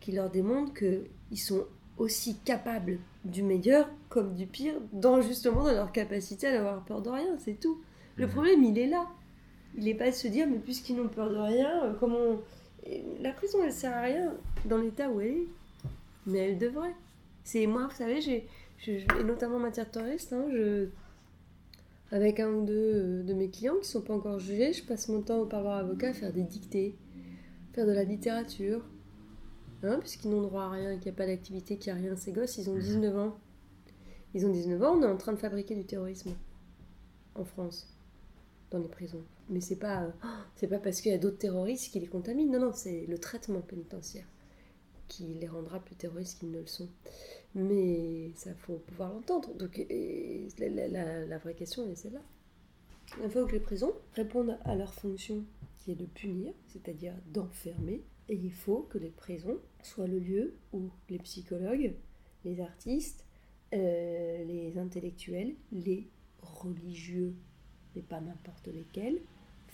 qui 0.00 0.12
leur 0.12 0.30
démontrent 0.30 0.74
qu'ils 0.74 1.40
sont 1.40 1.66
aussi 1.98 2.36
capables 2.44 2.98
du 3.24 3.42
meilleur 3.42 3.88
comme 4.08 4.34
du 4.34 4.46
pire, 4.46 4.74
dans 4.92 5.20
justement 5.20 5.64
dans 5.64 5.72
leur 5.72 5.92
capacité 5.92 6.46
à 6.46 6.52
n'avoir 6.52 6.84
peur 6.84 7.02
de 7.02 7.10
rien, 7.10 7.36
c'est 7.38 7.58
tout. 7.58 7.80
Le 8.16 8.26
problème, 8.26 8.64
il 8.64 8.78
est 8.78 8.86
là. 8.86 9.06
Il 9.76 9.84
n'est 9.84 9.94
pas 9.94 10.10
de 10.10 10.14
se 10.14 10.28
dire, 10.28 10.46
mais 10.48 10.58
puisqu'ils 10.58 10.96
n'ont 10.96 11.08
peur 11.08 11.30
de 11.30 11.36
rien, 11.36 11.84
euh, 11.84 11.94
comment... 11.98 12.40
La 13.20 13.32
prison, 13.32 13.58
elle 13.64 13.72
sert 13.72 13.92
à 13.96 14.02
rien 14.02 14.32
dans 14.64 14.78
l'état 14.78 15.10
où 15.10 15.20
elle 15.20 15.28
est. 15.28 15.48
Mais 16.26 16.38
elle 16.38 16.58
devrait. 16.58 16.94
C'est 17.44 17.66
moi, 17.66 17.88
vous 17.88 17.96
savez, 17.96 18.20
j'ai, 18.20 18.48
et 18.86 19.24
notamment 19.24 19.56
en 19.56 19.60
matière 19.60 19.90
terroriste, 19.90 20.32
hein, 20.32 20.44
je 20.52 20.88
avec 22.12 22.38
un 22.38 22.50
ou 22.50 22.64
deux 22.64 22.92
euh, 22.94 23.22
de 23.24 23.34
mes 23.34 23.50
clients 23.50 23.74
qui 23.74 23.80
ne 23.80 23.84
sont 23.84 24.02
pas 24.02 24.14
encore 24.14 24.38
jugés, 24.38 24.72
je 24.72 24.84
passe 24.84 25.08
mon 25.08 25.22
temps 25.22 25.38
au 25.38 25.46
parloir 25.46 25.78
avocat 25.78 26.10
à 26.10 26.12
faire 26.12 26.32
des 26.32 26.44
dictées, 26.44 26.94
faire 27.72 27.86
de 27.86 27.92
la 27.92 28.04
littérature, 28.04 28.84
hein, 29.82 29.98
puisqu'ils 29.98 30.30
n'ont 30.30 30.42
droit 30.42 30.64
à 30.64 30.70
rien, 30.70 30.94
qu'il 30.98 31.10
n'y 31.10 31.16
a 31.16 31.18
pas 31.18 31.26
d'activité, 31.26 31.78
qu'il 31.78 31.92
n'y 31.92 31.98
a 31.98 32.02
rien. 32.02 32.16
Ces 32.16 32.32
gosses, 32.32 32.58
ils 32.58 32.70
ont 32.70 32.76
19 32.76 33.16
ans. 33.16 33.36
Ils 34.34 34.46
ont 34.46 34.50
19 34.50 34.82
ans, 34.82 34.96
on 34.96 35.02
est 35.02 35.06
en 35.06 35.16
train 35.16 35.32
de 35.32 35.38
fabriquer 35.38 35.74
du 35.74 35.84
terrorisme 35.84 36.34
en 37.34 37.44
France, 37.44 37.95
dans 38.70 38.78
les 38.78 38.88
prisons. 38.88 39.24
Mais 39.48 39.60
c'est 39.60 39.76
pas, 39.76 40.12
c'est 40.56 40.68
pas 40.68 40.78
parce 40.78 41.00
qu'il 41.00 41.12
y 41.12 41.14
a 41.14 41.18
d'autres 41.18 41.38
terroristes 41.38 41.92
qui 41.92 42.00
les 42.00 42.06
contaminent, 42.06 42.52
non, 42.52 42.66
non, 42.66 42.72
c'est 42.72 43.06
le 43.06 43.18
traitement 43.18 43.60
pénitentiaire 43.60 44.26
qui 45.08 45.24
les 45.34 45.46
rendra 45.46 45.80
plus 45.80 45.94
terroristes 45.94 46.40
qu'ils 46.40 46.50
ne 46.50 46.60
le 46.60 46.66
sont. 46.66 46.88
Mais 47.54 48.32
ça 48.34 48.54
faut 48.54 48.78
pouvoir 48.78 49.12
l'entendre. 49.12 49.54
Donc 49.54 49.80
la, 50.58 51.38
vraie 51.38 51.54
question 51.54 51.88
est 51.90 51.94
celle-là. 51.94 52.22
Il 53.22 53.30
faut 53.30 53.46
que 53.46 53.52
les 53.52 53.60
prisons 53.60 53.94
répondent 54.14 54.58
à 54.64 54.74
leur 54.74 54.92
fonction 54.92 55.44
qui 55.76 55.92
est 55.92 55.96
de 55.96 56.06
punir, 56.06 56.52
c'est-à-dire 56.66 57.14
d'enfermer. 57.32 58.02
Et 58.28 58.34
il 58.34 58.52
faut 58.52 58.82
que 58.90 58.98
les 58.98 59.10
prisons 59.10 59.58
soient 59.82 60.08
le 60.08 60.18
lieu 60.18 60.54
où 60.72 60.90
les 61.08 61.18
psychologues, 61.18 61.94
les 62.44 62.60
artistes, 62.60 63.24
euh, 63.72 64.44
les 64.44 64.78
intellectuels, 64.78 65.54
les 65.70 66.08
religieux, 66.42 67.34
mais 67.96 68.02
pas 68.02 68.20
n'importe 68.20 68.68
lesquels, 68.68 69.18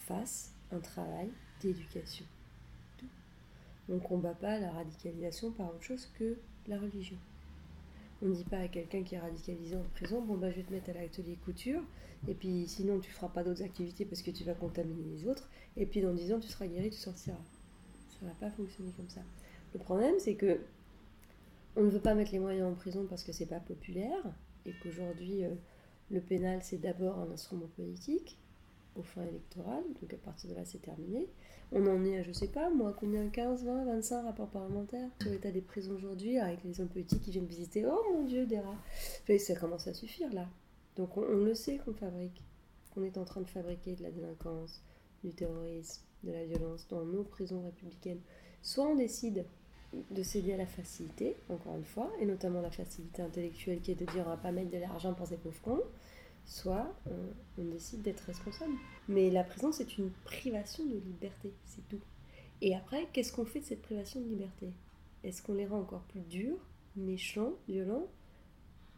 fassent 0.07 0.55
un 0.71 0.79
travail 0.79 1.31
d'éducation. 1.61 2.25
On 3.89 3.95
ne 3.95 4.01
combat 4.01 4.35
pas 4.35 4.59
la 4.59 4.71
radicalisation 4.71 5.51
par 5.51 5.69
autre 5.69 5.83
chose 5.83 6.09
que 6.19 6.37
la 6.69 6.79
religion. 6.79 7.19
On 8.23 8.27
ne 8.27 8.35
dit 8.35 8.45
pas 8.45 8.59
à 8.59 8.69
quelqu'un 8.69 9.03
qui 9.03 9.17
est 9.17 9.19
radicalisé 9.19 9.77
en 9.77 9.83
prison, 9.95 10.23
bon 10.23 10.37
bah 10.37 10.51
je 10.51 10.57
vais 10.57 10.63
te 10.63 10.73
mettre 10.73 10.91
à 10.91 10.93
l'atelier 10.93 11.37
couture, 11.45 11.83
et 12.29 12.35
puis 12.35 12.67
sinon 12.69 13.01
tu 13.01 13.11
feras 13.11 13.29
pas 13.29 13.43
d'autres 13.43 13.65
activités 13.65 14.05
parce 14.05 14.23
que 14.23 14.31
tu 14.31 14.45
vas 14.45 14.55
contaminer 14.55 15.03
les 15.13 15.27
autres, 15.27 15.49
et 15.77 15.87
puis 15.87 16.01
dans 16.01 16.15
10 16.15 16.33
ans 16.33 16.41
tu 16.41 16.49
seras 16.49 16.69
guéri, 16.69 16.91
tu 16.91 16.99
sortiras. 16.99 17.37
Ça 18.09 18.27
va 18.27 18.33
pas 18.35 18.51
fonctionner 18.51 18.93
comme 18.97 19.09
ça. 19.09 19.23
Le 19.75 19.81
problème 19.81 20.15
c'est 20.21 20.37
que 20.37 20.61
on 21.75 21.83
ne 21.83 21.91
veut 21.91 22.01
pas 22.01 22.15
mettre 22.15 22.31
les 22.33 22.39
moyens 22.39 22.71
en 22.71 22.75
prison 22.75 23.07
parce 23.09 23.25
que 23.25 23.33
c'est 23.33 23.47
pas 23.47 23.59
populaire, 23.59 24.23
et 24.67 24.73
qu'aujourd'hui 24.83 25.45
euh, 25.45 25.55
le 26.13 26.21
pénal 26.21 26.61
c'est 26.63 26.79
d'abord 26.79 27.19
un 27.19 27.31
instrument 27.33 27.69
politique, 27.75 28.39
au 28.95 29.03
fin 29.03 29.23
électoral, 29.23 29.83
donc 30.01 30.13
à 30.13 30.19
partir 30.19 30.51
de 30.51 30.55
là 30.55 30.65
c'est 30.65 30.83
terminé. 30.83 31.29
On 31.73 31.87
en 31.87 32.05
est 32.05 32.19
à, 32.19 32.23
je 32.23 32.33
sais 32.33 32.49
pas, 32.49 32.69
moi, 32.69 32.95
combien 32.99 33.27
15, 33.29 33.65
20, 33.65 33.85
25 33.87 34.23
rapports 34.25 34.51
parlementaires 34.51 35.09
sur 35.23 35.31
l'état 35.31 35.51
des 35.51 35.63
prisons 35.63 35.95
aujourd'hui, 35.95 36.39
avec 36.39 36.63
les 36.65 36.81
hommes 36.81 36.89
politiques 36.89 37.23
qui 37.23 37.31
viennent 37.31 37.47
visiter. 37.47 37.87
Oh 37.87 38.03
mon 38.13 38.25
Dieu, 38.25 38.45
des 38.45 38.61
rats 38.61 38.77
Ça 39.39 39.55
commence 39.55 39.89
à 39.89 39.95
suffire 39.95 40.31
là. 40.33 40.47
Donc 40.97 41.17
on, 41.17 41.23
le 41.23 41.55
sait 41.55 41.79
qu'on 41.79 41.95
fabrique, 41.95 42.43
qu'on 42.91 43.03
est 43.03 43.17
en 43.17 43.25
train 43.25 43.41
de 43.41 43.49
fabriquer 43.49 43.97
de 43.97 44.03
la 44.03 44.11
délinquance, 44.11 44.83
du 45.25 45.33
terrorisme, 45.33 46.03
de 46.25 46.33
la 46.33 46.45
violence 46.45 46.87
dans 46.89 47.05
nos 47.05 47.25
prisons 47.25 47.63
républicaines. 47.63 48.21
Soit 48.61 48.87
on 48.87 48.97
décide 48.97 49.47
de 50.11 50.23
céder 50.23 50.55
à 50.55 50.57
la 50.57 50.67
facilité, 50.67 51.37
encore 51.49 51.77
une 51.77 51.85
fois, 51.85 52.11
et 52.21 52.27
notamment 52.27 52.61
la 52.61 52.71
facilité 52.71 53.23
intellectuelle 53.23 53.81
qui 53.81 53.93
est 53.93 53.95
de 53.95 54.07
dire 54.07 54.25
on 54.27 54.31
va 54.31 54.37
pas 54.37 54.53
mettre 54.53 54.71
de 54.71 54.79
l'argent 54.79 55.13
pour 55.15 55.27
ces 55.27 55.37
pauvres 55.37 55.61
cons, 55.63 55.83
soit 56.45 56.95
on, 57.59 57.65
décide 57.65 58.03
d'être 58.03 58.21
responsable. 58.21 58.73
Mais 59.09 59.31
la 59.31 59.45
prison, 59.45 59.73
c'est 59.73 59.99
une 59.99 60.11
privation 60.25 60.85
de 60.85 60.95
liberté, 60.95 61.53
c'est 61.67 61.87
tout. 61.89 62.01
Et 62.61 62.75
après, 62.75 63.09
qu'est-ce 63.13 63.33
qu'on 63.33 63.45
fait 63.45 63.61
de 63.61 63.65
cette 63.65 63.83
privation 63.83 64.21
de 64.21 64.27
liberté? 64.27 64.69
Est-ce 65.25 65.43
qu'on 65.43 65.55
les 65.55 65.67
rend 65.67 65.81
encore 65.81 66.03
plus 66.03 66.21
durs, 66.21 66.59
méchants, 66.97 67.53
violents? 67.69 68.07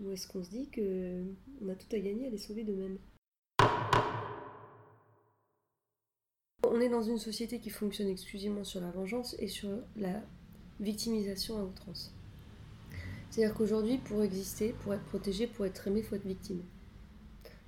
Ou 0.00 0.10
est-ce 0.10 0.26
qu'on 0.26 0.42
se 0.42 0.50
dit 0.50 0.68
qu'on 0.70 1.68
a 1.68 1.74
tout 1.74 1.94
à 1.94 1.98
gagner 1.98 2.26
à 2.26 2.30
les 2.30 2.38
sauver 2.38 2.64
d'eux-mêmes? 2.64 2.98
On 6.66 6.80
est 6.80 6.88
dans 6.88 7.02
une 7.02 7.18
société 7.18 7.60
qui 7.60 7.70
fonctionne 7.70 8.08
exclusivement 8.08 8.64
sur 8.64 8.80
la 8.80 8.90
vengeance 8.90 9.36
et 9.38 9.48
sur 9.48 9.70
la 9.96 10.22
victimisation 10.84 11.58
à 11.58 11.62
outrance. 11.64 12.12
C'est-à-dire 13.30 13.54
qu'aujourd'hui, 13.54 13.98
pour 13.98 14.22
exister, 14.22 14.74
pour 14.82 14.94
être 14.94 15.04
protégé, 15.04 15.46
pour 15.46 15.66
être 15.66 15.88
aimé, 15.88 16.00
il 16.00 16.06
faut 16.06 16.14
être 16.14 16.26
victime. 16.26 16.62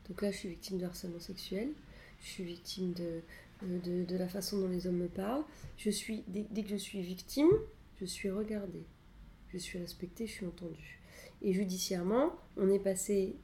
Donc 0.08 0.22
là, 0.22 0.30
je 0.30 0.36
suis 0.36 0.48
victime 0.50 0.78
de 0.78 0.84
harcèlement 0.84 1.18
sexuel. 1.18 1.70
je 2.20 2.26
suis 2.26 2.44
victime 2.44 2.92
de, 2.92 3.20
de, 3.62 4.04
de 4.04 4.16
la 4.16 4.28
façon 4.28 4.60
dont 4.60 4.68
les 4.68 4.86
hommes 4.86 4.98
me 4.98 5.08
parlent. 5.08 5.44
Je 5.76 5.90
suis, 5.90 6.22
dès, 6.28 6.46
dès 6.50 6.62
que 6.62 6.70
je 6.70 6.76
suis 6.76 7.00
victime, 7.02 7.50
je 8.00 8.04
suis 8.04 8.30
regardée, 8.30 8.84
je 9.48 9.58
suis 9.58 9.78
respectée, 9.78 10.26
je 10.26 10.32
suis 10.32 10.46
entendue. 10.46 11.00
Et 11.42 11.52
judiciairement, 11.52 12.32
on 12.56 12.68
est 12.70 12.78
passé, 12.78 13.36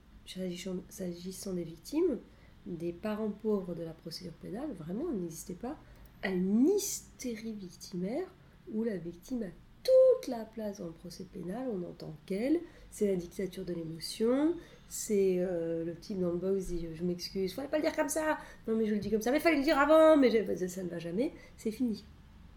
s'agissant 0.89 1.53
des 1.55 1.65
victimes, 1.65 2.19
des 2.67 2.93
parents 2.93 3.31
pauvres 3.31 3.75
de 3.75 3.83
la 3.83 3.93
procédure 3.93 4.35
pénale, 4.35 4.73
vraiment, 4.79 5.07
elle 5.11 5.21
n'existait 5.21 5.55
pas, 5.55 5.77
à 6.23 6.31
une 6.31 6.69
hystérie 6.69 7.55
victimaire 7.55 8.29
où 8.71 8.85
la 8.85 8.97
victime 8.97 9.43
a 9.43 9.51
toute 9.83 10.29
la 10.29 10.45
place 10.45 10.79
dans 10.79 10.87
le 10.87 10.93
procès 10.93 11.25
pénal, 11.25 11.69
on 11.73 11.83
entend 11.83 12.15
qu'elle, 12.27 12.61
c'est 12.91 13.07
la 13.07 13.17
dictature 13.17 13.65
de 13.65 13.73
l'émotion, 13.73 14.55
c'est 14.89 15.37
euh, 15.39 15.85
le 15.85 15.95
type 15.97 16.21
dans 16.21 16.31
le 16.31 16.37
box 16.37 16.67
dit 16.67 16.87
je 16.95 17.05
m'excuse, 17.05 17.55
fallait 17.55 17.69
pas 17.69 17.79
le 17.79 17.83
dire 17.83 17.97
comme 17.97 18.09
ça, 18.09 18.39
non 18.69 18.77
mais 18.77 18.87
je 18.87 18.95
le 18.95 19.01
dis 19.01 19.11
comme 19.11 19.23
ça, 19.23 19.33
mais 19.33 19.41
fallait 19.41 19.57
le 19.57 19.63
dire 19.63 19.79
avant, 19.79 20.17
mais 20.17 20.31
ça, 20.57 20.69
ça 20.69 20.83
ne 20.83 20.89
va 20.89 20.99
jamais, 20.99 21.33
c'est 21.57 21.71
fini. 21.71 22.05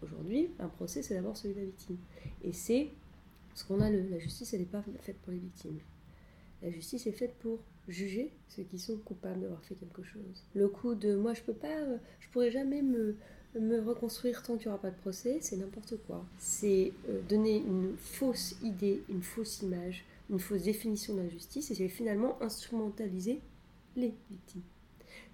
Aujourd'hui, 0.02 0.50
un 0.58 0.68
procès 0.68 1.02
c'est 1.02 1.14
d'abord 1.14 1.36
celui 1.36 1.54
de 1.54 1.60
la 1.60 1.66
victime. 1.66 1.96
Et 2.44 2.52
c'est 2.52 2.88
ce 3.54 3.64
qu'on 3.64 3.80
a, 3.80 3.90
le, 3.90 4.06
la 4.10 4.18
justice 4.18 4.52
elle 4.52 4.60
n'est 4.60 4.66
pas 4.66 4.84
faite 5.00 5.16
pour 5.22 5.32
les 5.32 5.38
victimes. 5.38 5.78
La 6.62 6.70
justice 6.70 7.06
est 7.06 7.12
faite 7.12 7.34
pour 7.38 7.58
juger 7.88 8.32
ceux 8.48 8.64
qui 8.64 8.78
sont 8.78 8.98
coupables 8.98 9.40
d'avoir 9.40 9.62
fait 9.64 9.74
quelque 9.74 10.02
chose. 10.02 10.44
Le 10.54 10.68
coup 10.68 10.94
de 10.94 11.14
moi 11.16 11.34
je 11.34 11.42
peux 11.42 11.54
pas, 11.54 11.78
euh, 11.78 11.96
je 12.20 12.28
pourrais 12.28 12.50
jamais 12.50 12.82
me, 12.82 13.16
me 13.58 13.80
reconstruire 13.80 14.42
tant 14.42 14.56
qu'il 14.56 14.66
n'y 14.66 14.72
aura 14.72 14.80
pas 14.80 14.90
de 14.90 14.96
procès, 14.96 15.38
c'est 15.40 15.56
n'importe 15.56 15.94
quoi. 16.06 16.24
C'est 16.38 16.92
euh, 17.08 17.20
donner 17.28 17.56
une 17.56 17.96
fausse 17.96 18.56
idée, 18.62 19.02
une 19.08 19.22
fausse 19.22 19.62
image, 19.62 20.04
une 20.30 20.38
fausse 20.38 20.62
définition 20.62 21.14
de 21.14 21.20
la 21.22 21.28
justice 21.28 21.70
et 21.70 21.74
c'est 21.74 21.88
finalement 21.88 22.40
instrumentaliser 22.42 23.40
les 23.96 24.14
victimes. 24.30 24.62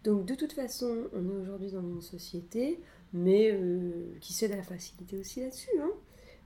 Donc 0.04 0.26
de 0.26 0.34
toute 0.34 0.52
façon, 0.52 1.08
on 1.12 1.30
est 1.30 1.42
aujourd'hui 1.42 1.70
dans 1.70 1.82
une 1.82 2.02
société, 2.02 2.80
mais 3.12 3.50
euh, 3.52 4.14
qui 4.20 4.32
cède 4.32 4.52
à 4.52 4.56
la 4.56 4.62
facilité 4.62 5.18
aussi 5.18 5.40
là-dessus. 5.40 5.70
Hein. 5.80 5.90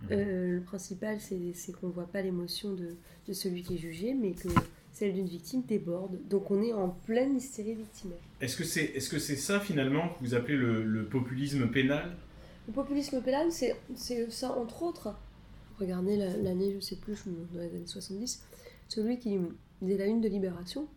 Mmh. 0.03 0.07
Euh, 0.13 0.57
le 0.57 0.61
principal, 0.61 1.19
c'est 1.21 1.73
qu'on 1.73 1.89
ne 1.89 1.93
voit 1.93 2.07
pas 2.07 2.21
l'émotion 2.21 2.75
de, 2.75 2.97
de, 3.27 3.33
celui 3.33 3.63
qui 3.63 3.77
est 3.77 3.79
jugé, 3.79 4.15
mais 4.15 4.33
que 4.33 4.49
celle 4.97 5.13
d'une 5.13 5.27
victime 5.27 5.63
déborde. 5.63 6.19
Donc 6.31 6.51
on 6.51 6.63
est 6.63 6.73
en 6.73 6.89
pleine 6.89 7.37
hystérie 7.37 7.75
victimaire. 7.75 8.17
Est-ce 8.41 8.57
que 8.57 8.65
c'est 8.65 8.85
est 8.97 9.13
-ce 9.13 9.19
c'est 9.19 9.37
ça 9.37 9.61
finalement 9.61 10.09
que 10.09 10.25
vous 10.25 10.35
appelez 10.35 10.57
le, 10.57 10.83
le 10.85 11.05
populisme 11.05 11.71
pénal? 11.71 12.17
Le 12.67 12.73
populisme 12.73 13.21
pénal, 13.21 13.53
c'est 13.53 13.77
ça 14.31 14.53
entre 14.53 14.83
autres. 14.83 15.15
Regardez 15.79 16.17
l'année, 16.17 16.73
je 16.75 16.81
sais 16.81 16.97
plus, 16.97 17.19
dans 17.53 17.61
les 17.61 17.75
années 17.77 17.87
70, 17.87 18.43
celui 18.89 19.19
qui 19.19 19.39
faisait 19.81 19.99
la 19.99 20.07
une 20.07 20.23
de 20.23 20.29
Libération, 20.29 20.89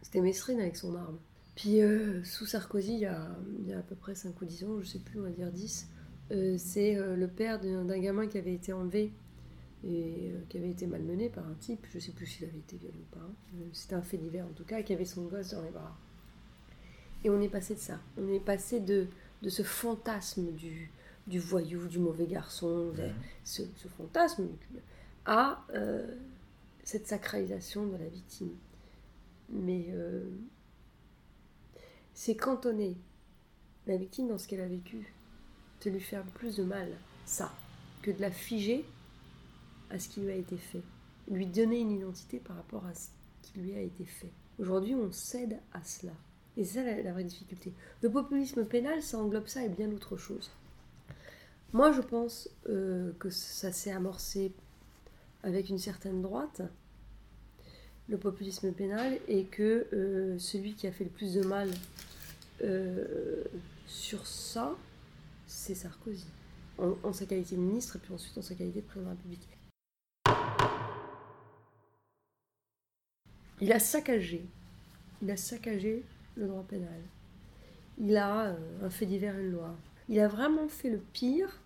c'était 0.00 0.22
Mesrine 0.22 0.60
avec 0.60 0.76
son 0.76 0.94
arme. 0.96 1.18
Puis 1.54 1.82
euh, 1.82 2.24
sous 2.24 2.46
Sarkozy, 2.46 2.94
il 2.94 3.00
y, 3.00 3.06
a, 3.06 3.28
il 3.60 3.68
y, 3.68 3.74
a, 3.74 3.78
à 3.80 3.82
peu 3.82 3.94
près 3.94 4.14
5 4.14 4.40
ou 4.40 4.46
10 4.46 4.64
ans, 4.64 4.80
je 4.80 4.86
sais 4.86 5.00
plus, 5.00 5.20
on 5.20 5.24
va 5.24 5.30
dire 5.30 5.52
10, 5.52 5.86
euh, 6.30 6.56
c'est 6.56 6.96
euh, 6.96 7.14
le 7.14 7.28
père 7.28 7.60
d'un 7.60 7.98
gamin 7.98 8.26
qui 8.26 8.38
avait 8.38 8.54
été 8.54 8.72
enlevé 8.72 9.12
et 9.84 10.30
euh, 10.30 10.40
qui 10.48 10.58
avait 10.58 10.70
été 10.70 10.86
malmené 10.86 11.28
par 11.28 11.46
un 11.46 11.54
type, 11.54 11.86
je 11.92 11.98
sais 11.98 12.12
plus 12.12 12.26
s'il 12.26 12.46
avait 12.46 12.58
été 12.58 12.76
violé 12.76 12.98
ou 12.98 13.14
pas, 13.16 13.24
hein. 13.24 13.64
c'était 13.72 13.94
un 13.94 14.02
fait 14.02 14.18
divers 14.18 14.46
en 14.46 14.52
tout 14.52 14.64
cas, 14.64 14.82
qui 14.82 14.92
avait 14.92 15.04
son 15.04 15.24
gosse 15.24 15.50
dans 15.50 15.62
les 15.62 15.70
bras. 15.70 15.96
Et 17.24 17.30
on 17.30 17.40
est 17.40 17.48
passé 17.48 17.74
de 17.74 17.80
ça, 17.80 18.00
on 18.16 18.28
est 18.32 18.40
passé 18.40 18.80
de, 18.80 19.06
de 19.42 19.48
ce 19.48 19.62
fantasme 19.62 20.52
du, 20.52 20.90
du 21.26 21.38
voyou, 21.38 21.86
du 21.86 21.98
mauvais 21.98 22.26
garçon, 22.26 22.90
de, 22.90 23.08
ce, 23.44 23.62
ce, 23.76 23.88
fantasme, 23.88 24.48
à 25.24 25.64
euh, 25.74 26.06
cette 26.84 27.06
sacralisation 27.06 27.86
de 27.86 27.96
la 27.96 28.08
victime. 28.08 28.54
Mais 29.50 29.86
euh, 29.90 30.24
c'est 32.14 32.36
cantonner 32.36 32.96
la 33.86 33.96
victime 33.96 34.28
dans 34.28 34.38
ce 34.38 34.48
qu'elle 34.48 34.60
a 34.60 34.68
vécu, 34.68 35.12
de 35.84 35.90
lui 35.90 36.00
faire 36.00 36.24
plus 36.24 36.56
de 36.56 36.62
mal, 36.62 36.88
ça, 37.24 37.52
que 38.02 38.10
de 38.10 38.20
la 38.20 38.30
figer 38.30 38.84
à 39.92 39.98
ce 39.98 40.08
qui 40.08 40.20
lui 40.20 40.30
a 40.30 40.34
été 40.34 40.56
fait, 40.56 40.82
lui 41.30 41.46
donner 41.46 41.80
une 41.80 41.92
identité 41.92 42.40
par 42.40 42.56
rapport 42.56 42.84
à 42.86 42.94
ce 42.94 43.08
qui 43.42 43.60
lui 43.60 43.74
a 43.76 43.80
été 43.80 44.04
fait. 44.04 44.32
Aujourd'hui, 44.58 44.94
on 44.94 45.12
cède 45.12 45.58
à 45.72 45.82
cela. 45.84 46.12
Et 46.56 46.64
c'est 46.64 46.82
ça 46.82 47.02
la, 47.02 47.12
vraie 47.12 47.24
difficulté. 47.24 47.72
Le 48.02 48.10
populisme 48.10 48.64
pénal, 48.64 49.02
ça 49.02 49.18
englobe 49.18 49.46
ça 49.46 49.64
et 49.64 49.68
bien 49.68 49.90
autre 49.92 50.16
chose. 50.16 50.50
Moi, 51.72 51.92
je 51.92 52.00
pense 52.00 52.50
euh, 52.68 53.12
que 53.18 53.30
ça 53.30 53.72
s'est 53.72 53.92
amorcé 53.92 54.52
avec 55.42 55.68
une 55.68 55.78
certaine 55.78 56.20
droite, 56.20 56.62
le 58.08 58.18
populisme 58.18 58.72
pénal, 58.72 59.18
et 59.28 59.44
que 59.44 59.86
euh, 59.92 60.38
celui 60.38 60.74
qui 60.74 60.86
a 60.86 60.92
fait 60.92 61.04
le 61.04 61.10
plus 61.10 61.34
de 61.34 61.42
mal 61.42 61.70
euh, 62.62 63.42
sur 63.86 64.26
ça, 64.26 64.76
c'est 65.46 65.74
Sarkozy, 65.74 66.26
en, 66.78 66.94
en, 67.02 67.12
sa 67.12 67.24
qualité 67.24 67.56
de 67.56 67.60
ministre, 67.60 67.96
et 67.96 67.98
puis 67.98 68.12
ensuite 68.12 68.36
en 68.36 68.42
sa 68.42 68.54
qualité 68.54 68.80
de 68.80 68.86
président 68.86 69.10
de 69.10 69.14
la 69.14 69.16
République. 69.16 69.48
Il 73.62 73.72
a 73.72 73.78
saccagé, 73.78 74.44
il 75.22 75.30
a 75.30 75.36
saccagé 75.36 76.02
le 76.34 76.48
droit 76.48 76.64
pénal. 76.64 77.00
Il 77.96 78.16
a 78.16 78.46
euh, 78.46 78.56
un 78.82 78.90
fait 78.90 79.06
divers 79.06 79.38
une 79.38 79.52
loi. 79.52 79.76
Il 80.08 80.18
a 80.18 80.26
vraiment 80.26 80.66
fait 80.66 80.90
le 80.90 80.98
pire 80.98 81.60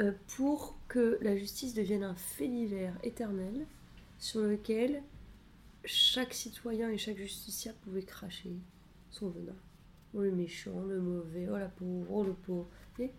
euh, 0.00 0.12
pour 0.34 0.74
que 0.88 1.18
la 1.20 1.36
justice 1.36 1.74
devienne 1.74 2.02
un 2.02 2.14
fait 2.14 2.48
divers 2.48 2.94
éternel 3.02 3.66
sur 4.18 4.40
lequel 4.40 5.02
chaque 5.84 6.32
citoyen 6.32 6.88
et 6.88 6.96
chaque 6.96 7.18
justiciable 7.18 7.76
pouvait 7.84 8.04
cracher 8.04 8.54
son 9.10 9.28
venin. 9.28 9.52
Oh 10.14 10.22
le 10.22 10.32
méchant, 10.32 10.80
le 10.80 10.98
mauvais, 10.98 11.46
oh 11.46 11.58
la 11.58 11.68
pauvre, 11.68 12.06
oh 12.10 12.24
le 12.24 12.32
pauvre. 12.32 12.68
Et 12.98 13.10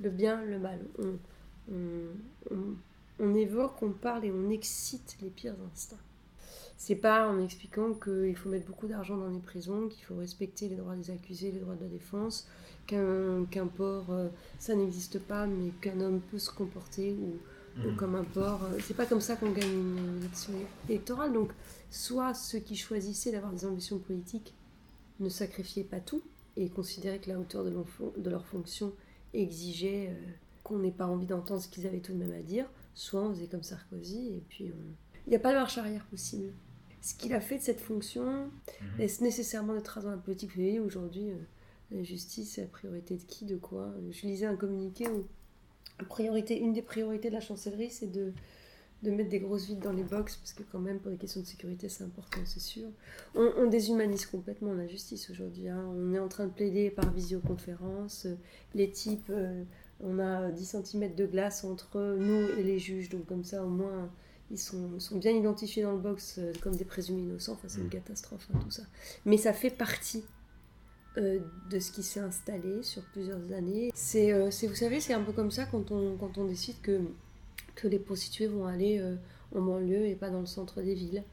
le 0.00 0.08
bien, 0.08 0.42
le 0.42 0.58
mal. 0.58 0.80
On 3.18 3.34
évoque, 3.34 3.82
on 3.82 3.90
parle 3.90 4.24
et 4.24 4.32
on 4.32 4.48
excite 4.48 5.18
les 5.20 5.28
pires 5.28 5.56
instincts. 5.70 5.98
C'est 6.76 6.96
pas 6.96 7.28
en 7.28 7.42
expliquant 7.42 7.94
qu'il 7.94 8.36
faut 8.36 8.48
mettre 8.48 8.66
beaucoup 8.66 8.86
d'argent 8.86 9.16
dans 9.16 9.28
les 9.28 9.38
prisons, 9.38 9.88
qu'il 9.88 10.04
faut 10.04 10.16
respecter 10.16 10.68
les 10.68 10.76
droits 10.76 10.96
des 10.96 11.10
accusés, 11.10 11.50
les 11.52 11.60
droits 11.60 11.76
de 11.76 11.82
la 11.82 11.88
défense, 11.88 12.48
qu'un 12.86 13.44
qu 13.50 13.60
porc, 13.76 14.10
euh, 14.10 14.28
ça 14.58 14.74
n'existe 14.74 15.18
pas, 15.18 15.46
mais 15.46 15.70
qu'un 15.80 16.00
homme 16.00 16.20
peut 16.20 16.38
se 16.38 16.50
comporter 16.50 17.12
ou, 17.12 17.38
mmh. 17.78 17.86
ou 17.86 17.96
comme 17.96 18.14
un 18.16 18.24
porc. 18.24 18.64
Euh, 18.64 18.78
c'est 18.82 18.96
pas 18.96 19.06
comme 19.06 19.20
ça 19.20 19.36
qu'on 19.36 19.52
gagne 19.52 19.72
une 19.72 20.18
élection 20.18 20.52
électorale. 20.88 21.32
Donc, 21.32 21.52
soit 21.90 22.34
ceux 22.34 22.58
qui 22.58 22.76
choisissaient 22.76 23.32
d'avoir 23.32 23.52
des 23.52 23.64
ambitions 23.64 23.98
politiques 23.98 24.52
ne 25.20 25.28
sacrifiaient 25.28 25.84
pas 25.84 26.00
tout 26.00 26.22
et 26.56 26.68
considéraient 26.68 27.18
que 27.18 27.30
la 27.30 27.38
hauteur 27.38 27.64
de, 27.64 27.72
de 28.16 28.30
leur 28.30 28.44
fonction 28.44 28.92
exigeait 29.32 30.10
euh, 30.10 30.30
qu'on 30.62 30.78
n'ait 30.78 30.90
pas 30.90 31.06
envie 31.06 31.26
d'entendre 31.26 31.60
ce 31.60 31.68
qu'ils 31.68 31.86
avaient 31.86 32.00
tout 32.00 32.12
de 32.12 32.18
même 32.18 32.32
à 32.32 32.42
dire, 32.42 32.66
soit 32.94 33.20
on 33.20 33.34
faisait 33.34 33.46
comme 33.46 33.62
Sarkozy 33.62 34.28
et 34.28 34.42
puis 34.48 34.72
on 34.72 35.03
il 35.26 35.30
n'y 35.30 35.36
a 35.36 35.40
pas 35.40 35.52
de 35.52 35.58
marche 35.58 35.78
arrière 35.78 36.04
possible. 36.06 36.52
Ce 37.00 37.14
qu'il 37.14 37.34
a 37.34 37.40
fait 37.40 37.58
de 37.58 37.62
cette 37.62 37.80
fonction 37.80 38.46
mmh. 38.46 38.84
laisse 38.98 39.20
nécessairement 39.20 39.74
de 39.74 39.80
traces 39.80 40.04
dans 40.04 40.10
la 40.10 40.16
politique. 40.16 40.50
Vous 40.50 40.62
voyez, 40.62 40.80
aujourd'hui, 40.80 41.30
euh, 41.30 41.36
la 41.90 42.02
justice, 42.02 42.52
c'est 42.54 42.62
la 42.62 42.66
priorité 42.66 43.16
de 43.16 43.22
qui, 43.22 43.44
de 43.44 43.56
quoi? 43.56 43.92
Je 44.10 44.26
lisais 44.26 44.46
un 44.46 44.56
communiqué 44.56 45.06
où 45.08 45.24
priorité, 46.08 46.58
une 46.58 46.72
des 46.72 46.82
priorités 46.82 47.28
de 47.28 47.34
la 47.34 47.40
chancellerie, 47.40 47.90
c'est 47.90 48.10
de, 48.10 48.32
de 49.02 49.10
mettre 49.10 49.28
des 49.30 49.38
grosses 49.38 49.66
vides 49.66 49.80
dans 49.80 49.92
les 49.92 50.02
box, 50.02 50.36
parce 50.36 50.52
que 50.52 50.62
quand 50.62 50.78
même, 50.78 50.98
pour 50.98 51.10
les 51.10 51.16
questions 51.16 51.40
de 51.40 51.46
sécurité, 51.46 51.88
c'est 51.88 52.04
important, 52.04 52.40
c'est 52.44 52.60
sûr. 52.60 52.88
On, 53.34 53.52
on, 53.58 53.66
déshumanise 53.68 54.26
complètement 54.26 54.72
la 54.72 54.86
justice 54.86 55.30
aujourd'hui. 55.30 55.68
Hein. 55.68 55.84
On 55.94 56.12
est 56.14 56.18
en 56.18 56.28
train 56.28 56.46
de 56.46 56.52
plaider 56.52 56.90
par 56.90 57.12
visioconférence. 57.12 58.26
Les 58.74 58.90
types, 58.90 59.30
euh, 59.30 59.62
on 60.00 60.18
a 60.18 60.50
10 60.50 60.76
cm 60.84 61.14
de 61.14 61.26
glace 61.26 61.64
entre 61.64 62.16
nous 62.18 62.48
et 62.58 62.62
les 62.62 62.78
juges, 62.78 63.08
donc 63.08 63.26
comme 63.26 63.44
ça, 63.44 63.64
au 63.64 63.68
moins 63.68 64.10
ils 64.50 64.58
sont, 64.58 64.98
sont, 65.00 65.16
bien 65.16 65.32
identifiés 65.32 65.82
dans 65.82 65.92
le 65.92 65.98
box 65.98 66.36
euh, 66.38 66.52
comme 66.60 66.76
des 66.76 66.84
présumés 66.84 67.22
innocents. 67.22 67.52
Enfin, 67.52 67.68
c'est 67.68 67.80
une 67.80 67.88
catastrophe, 67.88 68.46
hein, 68.52 68.58
tout 68.62 68.70
ça. 68.70 68.82
Mais 69.24 69.36
ça 69.36 69.52
fait 69.52 69.70
partie 69.70 70.24
euh, 71.16 71.38
de 71.70 71.78
ce 71.78 71.90
qui 71.90 72.02
s'est 72.02 72.20
installé 72.20 72.82
sur 72.82 73.02
plusieurs 73.12 73.52
années. 73.52 73.90
C'est, 73.94 74.32
euh, 74.32 74.50
vous 74.50 74.74
savez, 74.74 75.00
c'est 75.00 75.14
un 75.14 75.22
peu 75.22 75.32
comme 75.32 75.50
ça 75.50 75.64
quand 75.64 75.90
on, 75.90 76.16
quand 76.16 76.38
on 76.38 76.44
décide 76.44 76.80
que, 76.82 77.00
que 77.74 77.88
les 77.88 77.98
prostituées 77.98 78.46
vont 78.46 78.66
aller 78.66 79.02
en 79.54 79.60
banlieue 79.60 80.06
et 80.06 80.14
pas 80.14 80.30
dans 80.30 80.40
le 80.40 80.46
centre 80.46 80.82
des 80.82 80.94
villes. 80.94 81.24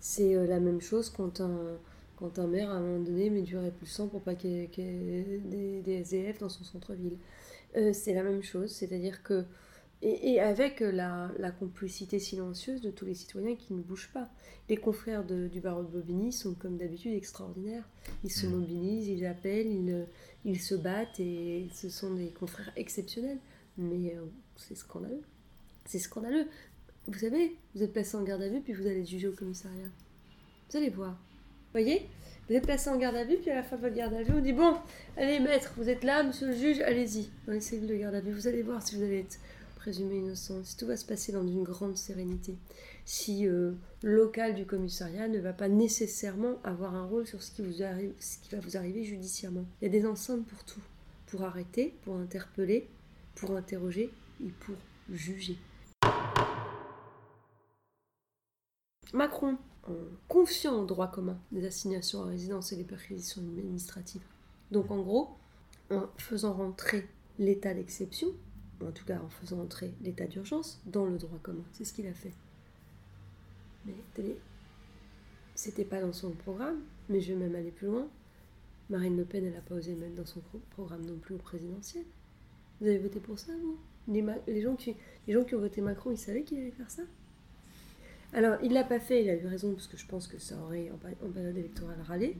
C'est 0.00 0.34
la 0.46 0.60
même 0.60 0.80
chose 0.80 1.10
quand 1.10 1.40
un, 1.40 1.76
quand 2.16 2.38
un 2.38 2.46
maire, 2.46 2.70
à 2.70 2.74
un 2.74 2.80
moment 2.80 3.00
donné, 3.04 3.30
met 3.30 3.42
du 3.42 3.56
répulsant 3.56 4.06
pour 4.06 4.20
pas 4.20 4.34
qu'il 4.34 4.50
y 4.50 4.60
ait, 4.60 4.66
qu 4.68 4.80
ait 4.80 5.40
des, 5.44 5.80
des, 5.80 5.92
SDF 5.94 6.38
dans 6.38 6.48
son 6.48 6.62
centre-ville. 6.62 7.16
C'est 7.92 8.14
la 8.14 8.22
même 8.22 8.42
chose, 8.42 8.70
c'est-à-dire 8.70 9.22
que 9.22 9.44
et, 10.02 10.32
et, 10.32 10.40
avec 10.40 10.80
la, 10.80 11.30
la, 11.38 11.50
complicité 11.50 12.18
silencieuse 12.18 12.80
de 12.80 12.90
tous 12.90 13.04
les 13.04 13.14
citoyens 13.14 13.56
qui 13.56 13.74
ne 13.74 13.82
bougent 13.82 14.10
pas. 14.12 14.28
Les 14.68 14.76
confrères 14.76 15.24
de, 15.24 15.48
du 15.48 15.60
barreau 15.60 15.82
de 15.82 15.88
Bobigny 15.88 16.32
sont 16.32 16.54
comme 16.54 16.76
d'habitude 16.76 17.14
extraordinaires. 17.14 17.88
Ils 18.22 18.30
se 18.30 18.46
mobilisent, 18.46 19.08
ils 19.08 19.26
appellent, 19.26 19.66
ils, 19.66 20.06
ils, 20.44 20.60
se 20.60 20.74
battent 20.74 21.18
et 21.18 21.68
ce 21.74 21.88
sont 21.88 22.14
des 22.14 22.28
confrères 22.28 22.72
exceptionnels. 22.76 23.38
Mais 23.76 24.14
euh, 24.16 24.24
c'est 24.56 24.76
scandaleux. 24.76 25.22
C'est 25.84 25.98
scandaleux. 25.98 26.46
Vous 27.06 27.18
savez, 27.18 27.56
vous 27.74 27.82
êtes 27.82 27.92
placé 27.92 28.16
en 28.16 28.22
garde 28.22 28.42
à 28.42 28.48
vue 28.48 28.60
puis 28.60 28.74
vous 28.74 28.86
allez 28.86 29.00
être 29.00 29.08
jugé 29.08 29.26
au 29.26 29.32
commissariat. 29.32 29.88
Vous 30.70 30.76
allez 30.76 30.90
voir. 30.90 31.12
Vous 31.12 31.72
voyez? 31.72 32.06
Vous 32.48 32.54
êtes 32.54 32.64
placé 32.64 32.88
en 32.88 32.96
garde 32.96 33.16
à 33.16 33.24
vue, 33.24 33.36
puis 33.36 33.50
à 33.50 33.56
la 33.56 33.62
fin 33.62 33.76
de 33.76 33.82
votre 33.82 33.94
garde 33.94 34.14
à 34.14 34.22
vue, 34.22 34.32
on 34.34 34.40
dit 34.40 34.54
Bon, 34.54 34.74
allez, 35.18 35.38
maître, 35.38 35.74
vous 35.76 35.90
êtes 35.90 36.02
là, 36.02 36.22
monsieur 36.22 36.46
le 36.46 36.56
juge, 36.56 36.80
allez-y, 36.80 37.28
dans 37.46 37.52
les 37.52 37.60
cellules 37.60 37.86
de 37.86 37.94
garde 37.94 38.14
à 38.14 38.20
vue. 38.20 38.32
Vous 38.32 38.46
allez 38.46 38.62
voir 38.62 38.82
si 38.82 38.96
vous 38.96 39.02
allez 39.02 39.20
être 39.20 39.38
présumé 39.88 40.18
innocent, 40.18 40.64
si 40.64 40.76
tout 40.76 40.86
va 40.86 40.98
se 40.98 41.06
passer 41.06 41.32
dans 41.32 41.46
une 41.46 41.62
grande 41.62 41.96
sérénité, 41.96 42.58
si 43.06 43.46
euh, 43.46 43.72
local 44.02 44.54
du 44.54 44.66
commissariat 44.66 45.28
ne 45.28 45.38
va 45.38 45.54
pas 45.54 45.68
nécessairement 45.68 46.60
avoir 46.62 46.94
un 46.94 47.06
rôle 47.06 47.26
sur 47.26 47.42
ce 47.42 47.50
qui, 47.52 47.62
vous 47.62 47.82
arrive, 47.82 48.12
ce 48.20 48.36
qui 48.36 48.54
va 48.54 48.60
vous 48.60 48.76
arriver 48.76 49.02
judiciairement. 49.02 49.64
Il 49.80 49.86
y 49.86 49.88
a 49.88 49.90
des 49.90 50.06
enceintes 50.06 50.44
pour 50.44 50.62
tout 50.64 50.82
pour 51.24 51.42
arrêter, 51.42 51.94
pour 52.02 52.16
interpeller, 52.16 52.86
pour 53.34 53.52
interroger 53.52 54.10
et 54.44 54.50
pour 54.60 54.74
juger. 55.08 55.56
Macron, 59.14 59.56
confiant 60.28 60.82
au 60.82 60.84
droit 60.84 61.10
commun 61.10 61.40
des 61.50 61.64
assignations 61.64 62.24
à 62.24 62.26
résidence 62.26 62.72
et 62.72 62.76
des 62.76 62.84
perquisitions 62.84 63.40
administratives. 63.40 64.26
Donc 64.70 64.90
en 64.90 65.00
gros, 65.00 65.30
en 65.90 66.08
faisant 66.18 66.52
rentrer 66.52 67.08
l'état 67.38 67.72
d'exception, 67.72 68.28
en 68.86 68.92
tout 68.92 69.04
cas 69.04 69.20
en 69.20 69.28
faisant 69.28 69.60
entrer 69.60 69.92
l'état 70.02 70.26
d'urgence, 70.26 70.80
dans 70.86 71.06
le 71.06 71.18
droit 71.18 71.38
commun. 71.42 71.64
C'est 71.72 71.84
ce 71.84 71.92
qu'il 71.92 72.06
a 72.06 72.14
fait. 72.14 72.32
Mais 73.86 73.94
c'était 75.54 75.84
pas 75.84 76.00
dans 76.00 76.12
son 76.12 76.30
programme, 76.30 76.78
mais 77.08 77.20
je 77.20 77.32
vais 77.32 77.38
même 77.38 77.54
aller 77.54 77.70
plus 77.70 77.88
loin. 77.88 78.06
Marine 78.90 79.16
Le 79.16 79.24
Pen, 79.24 79.44
elle 79.44 79.52
n'a 79.52 79.60
pas 79.60 79.74
osé 79.74 79.94
mettre 79.94 80.14
dans 80.14 80.26
son 80.26 80.40
programme 80.70 81.04
non 81.04 81.16
plus 81.16 81.34
au 81.34 81.38
présidentiel. 81.38 82.04
Vous 82.80 82.86
avez 82.86 82.98
voté 82.98 83.20
pour 83.20 83.38
ça, 83.38 83.52
vous? 83.60 83.76
Les, 84.06 84.62
gens 84.62 84.76
qui, 84.76 84.94
ont 85.26 85.58
voté 85.58 85.80
Macron, 85.80 86.10
ils 86.10 86.16
savaient 86.16 86.42
qu'il 86.42 86.58
allait 86.58 86.70
faire 86.70 86.90
ça? 86.90 87.02
Alors, 88.32 88.56
il 88.62 88.72
l'a 88.72 88.84
pas 88.84 89.00
fait, 89.00 89.24
il 89.24 89.28
a 89.28 89.34
eu 89.34 89.46
raison, 89.46 89.72
parce 89.72 89.86
que 89.86 89.96
je 89.96 90.06
pense 90.06 90.26
que 90.26 90.38
ça 90.38 90.56
aurait, 90.62 90.90
en, 90.90 91.28
période 91.28 91.56
électorale, 91.56 92.00
râlé. 92.06 92.36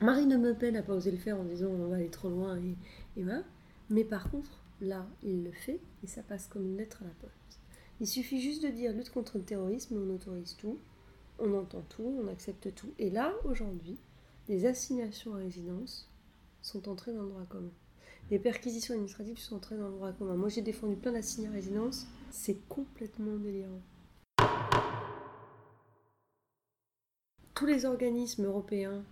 Marine 0.00 0.40
Le 0.40 0.54
Pen 0.54 0.74
n'a 0.74 0.82
pas 0.82 0.94
osé 0.94 1.10
le 1.10 1.18
faire 1.18 1.38
en 1.38 1.44
disant 1.44 1.66
on 1.66 1.88
va 1.88 1.96
aller 1.96 2.08
trop 2.08 2.28
loin 2.28 2.56
et, 2.56 2.76
et 3.20 3.24
voilà. 3.24 3.42
Mais 3.90 4.04
par 4.04 4.30
contre, 4.30 4.61
là, 4.82 5.06
il 5.22 5.44
le 5.44 5.52
fait 5.52 5.80
et 6.02 6.06
ça 6.06 6.22
passe 6.22 6.46
comme 6.48 6.66
une 6.66 6.76
lettre 6.76 7.02
à 7.02 7.06
la 7.06 7.14
poste. 7.20 7.60
Il 8.00 8.06
suffit 8.06 8.40
juste 8.40 8.62
de 8.62 8.68
dire 8.68 8.92
lutte 8.92 9.10
contre 9.10 9.38
le 9.38 9.44
terrorisme, 9.44 9.96
on 9.96 10.14
autorise 10.14 10.56
tout, 10.56 10.78
on 11.38 11.54
entend 11.54 11.82
tout, 11.88 12.20
on 12.22 12.28
accepte 12.28 12.74
tout. 12.74 12.92
Et 12.98 13.10
là, 13.10 13.32
aujourd'hui, 13.44 13.98
les 14.48 14.66
assignations 14.66 15.34
à 15.34 15.38
résidence 15.38 16.10
sont 16.62 16.88
entrées 16.88 17.12
dans 17.12 17.22
le 17.22 17.28
droit 17.28 17.44
commun. 17.48 17.70
Les 18.30 18.38
perquisitions 18.38 18.94
administratives 18.94 19.38
sont 19.38 19.56
entrées 19.56 19.76
dans 19.76 19.88
le 19.88 19.94
droit 19.94 20.12
commun. 20.12 20.34
Moi, 20.34 20.48
j'ai 20.48 20.62
défendu 20.62 20.96
plein 20.96 21.12
d'assignations 21.12 21.52
à 21.52 21.56
résidence. 21.56 22.06
C'est 22.30 22.66
complètement 22.68 23.36
délirant. 23.36 23.80
Tous 27.54 27.66
les 27.66 27.84
organismes 27.84 28.46
européens 28.46 29.04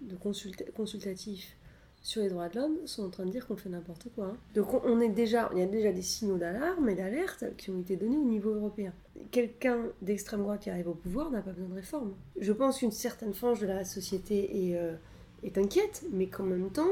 de 0.00 0.16
consultatifs 0.16 1.56
sur 2.02 2.22
les 2.22 2.30
droits 2.30 2.48
de 2.48 2.58
l'homme 2.58 2.76
sont 2.86 3.04
en 3.04 3.10
train 3.10 3.26
de 3.26 3.30
dire 3.30 3.46
qu'on 3.46 3.56
fait 3.56 3.68
n'importe 3.68 4.08
quoi. 4.14 4.26
Hein. 4.26 4.36
Donc 4.54 4.72
on 4.84 5.00
est 5.00 5.10
déjà, 5.10 5.50
il 5.52 5.58
y 5.58 5.62
a 5.62 5.66
déjà 5.66 5.92
des 5.92 6.02
signaux 6.02 6.38
d'alarme 6.38 6.88
et 6.88 6.94
d'alerte 6.94 7.44
qui 7.58 7.70
ont 7.70 7.78
été 7.78 7.96
donnés 7.96 8.16
au 8.16 8.24
niveau 8.24 8.50
européen. 8.50 8.92
Quelqu'un 9.30 9.78
d'extrême 10.00 10.40
droite 10.40 10.60
qui 10.60 10.70
arrive 10.70 10.88
au 10.88 10.94
pouvoir 10.94 11.30
n'a 11.30 11.42
pas 11.42 11.52
besoin 11.52 11.68
de 11.68 11.74
réforme. 11.74 12.12
Je 12.38 12.52
pense 12.52 12.78
qu'une 12.78 12.90
certaine 12.90 13.34
frange 13.34 13.60
de 13.60 13.66
la 13.66 13.84
société 13.84 14.68
est, 14.68 14.76
euh, 14.76 14.94
est 15.42 15.58
inquiète, 15.58 16.04
mais 16.10 16.26
qu'en 16.26 16.44
même 16.44 16.70
temps, 16.70 16.88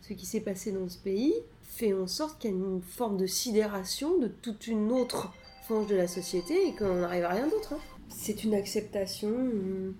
ce 0.00 0.12
qui 0.12 0.26
s'est 0.26 0.40
passé 0.40 0.70
dans 0.70 0.88
ce 0.88 0.98
pays 0.98 1.34
fait 1.62 1.92
en 1.92 2.06
sorte 2.06 2.40
qu'il 2.40 2.50
y 2.50 2.54
a 2.54 2.56
une 2.56 2.82
forme 2.82 3.16
de 3.16 3.26
sidération 3.26 4.18
de 4.18 4.28
toute 4.28 4.68
une 4.68 4.92
autre 4.92 5.32
frange 5.64 5.86
de 5.88 5.96
la 5.96 6.06
société 6.06 6.68
et 6.68 6.74
qu'on 6.74 6.96
n'arrive 6.96 7.24
à 7.24 7.30
rien 7.30 7.48
d'autre. 7.48 7.74
Hein. 7.74 7.80
C'est 8.08 8.44
une 8.44 8.54
acceptation 8.54 9.30
hum, 9.30 9.94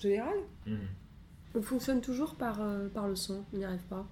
générale. 0.00 0.38
Mmh. 0.66 0.76
On 1.54 1.62
fonctionne 1.62 2.00
toujours 2.00 2.34
par, 2.34 2.62
euh, 2.62 2.88
par 2.88 3.08
le 3.08 3.16
son, 3.16 3.44
on 3.52 3.58
n'y 3.58 3.64
arrive 3.64 3.84
pas. 3.88 4.06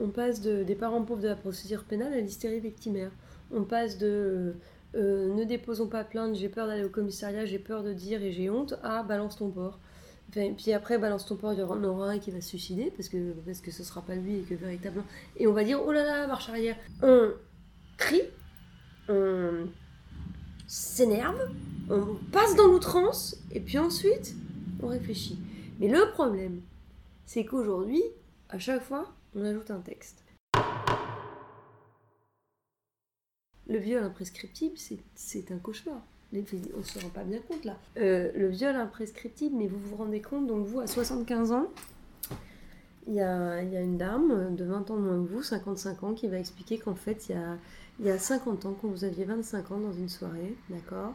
On 0.00 0.08
passe 0.08 0.40
de, 0.40 0.62
des 0.62 0.74
parents 0.74 1.02
pauvres 1.02 1.22
de 1.22 1.28
la 1.28 1.36
procédure 1.36 1.84
pénale 1.84 2.12
à 2.12 2.20
l'hystérie 2.20 2.60
victimaire. 2.60 3.10
On 3.50 3.64
passe 3.64 3.98
de 3.98 4.54
euh, 4.94 5.34
ne 5.34 5.44
déposons 5.44 5.88
pas 5.88 6.04
plainte, 6.04 6.36
j'ai 6.36 6.48
peur 6.48 6.66
d'aller 6.66 6.84
au 6.84 6.88
commissariat, 6.88 7.44
j'ai 7.44 7.58
peur 7.58 7.82
de 7.82 7.92
dire 7.92 8.22
et 8.22 8.32
j'ai 8.32 8.48
honte, 8.48 8.74
à 8.82 9.02
balance 9.02 9.36
ton 9.36 9.50
porc. 9.50 9.78
puis 10.30 10.72
après, 10.72 10.98
balance 10.98 11.26
ton 11.26 11.36
porc, 11.36 11.52
il 11.52 11.58
y 11.58 11.62
en 11.62 11.84
aura 11.84 12.10
un 12.10 12.18
qui 12.18 12.30
va 12.30 12.40
se 12.40 12.48
suicider 12.48 12.92
parce 12.96 13.08
que, 13.08 13.32
parce 13.44 13.60
que 13.60 13.70
ce 13.70 13.84
sera 13.84 14.00
pas 14.00 14.14
lui 14.14 14.36
et 14.36 14.42
que 14.42 14.54
véritablement. 14.54 15.04
Et 15.36 15.46
on 15.46 15.52
va 15.52 15.64
dire 15.64 15.80
oh 15.84 15.92
là 15.92 16.04
là, 16.04 16.26
marche 16.26 16.48
arrière. 16.48 16.76
On 17.02 17.30
crie, 17.98 18.22
on 19.08 19.66
s'énerve, 20.66 21.40
on 21.90 22.16
passe 22.32 22.56
dans 22.56 22.66
l'outrance 22.66 23.36
et 23.52 23.60
puis 23.60 23.78
ensuite 23.78 24.34
on 24.82 24.88
réfléchit. 24.88 25.38
Mais 25.78 25.88
le 25.88 26.10
problème, 26.12 26.60
c'est 27.26 27.44
qu'aujourd'hui, 27.44 28.02
à 28.48 28.58
chaque 28.58 28.82
fois, 28.82 29.12
on 29.34 29.44
ajoute 29.44 29.70
un 29.70 29.80
texte. 29.80 30.24
Le 33.68 33.78
viol 33.78 34.02
imprescriptible, 34.02 34.76
c'est 35.14 35.50
un 35.50 35.58
cauchemar. 35.58 36.00
On 36.32 36.78
ne 36.78 36.82
se 36.82 36.98
rend 36.98 37.08
pas 37.08 37.24
bien 37.24 37.40
compte 37.40 37.64
là. 37.64 37.76
Euh, 37.98 38.30
le 38.34 38.48
viol 38.48 38.76
imprescriptible, 38.76 39.56
mais 39.56 39.66
vous 39.66 39.78
vous 39.78 39.96
rendez 39.96 40.20
compte, 40.20 40.46
donc 40.46 40.66
vous, 40.66 40.80
à 40.80 40.86
75 40.86 41.52
ans, 41.52 41.66
il 43.06 43.14
y 43.14 43.20
a, 43.20 43.62
une 43.62 43.96
dame 43.96 44.54
de 44.54 44.64
20 44.64 44.90
ans 44.90 44.96
moins 44.96 45.24
que 45.24 45.28
vous, 45.28 45.42
55 45.42 46.02
ans, 46.02 46.14
qui 46.14 46.28
va 46.28 46.38
expliquer 46.38 46.78
qu'en 46.78 46.94
fait, 46.94 47.28
il 47.28 47.32
y 47.32 47.38
a, 47.38 47.56
il 48.00 48.06
y 48.06 48.10
a 48.10 48.18
50 48.18 48.66
ans, 48.66 48.76
quand 48.80 48.88
vous 48.88 49.04
aviez 49.04 49.24
25 49.24 49.70
ans 49.72 49.78
dans 49.78 49.92
une 49.92 50.08
soirée, 50.08 50.54
d'accord? 50.68 51.14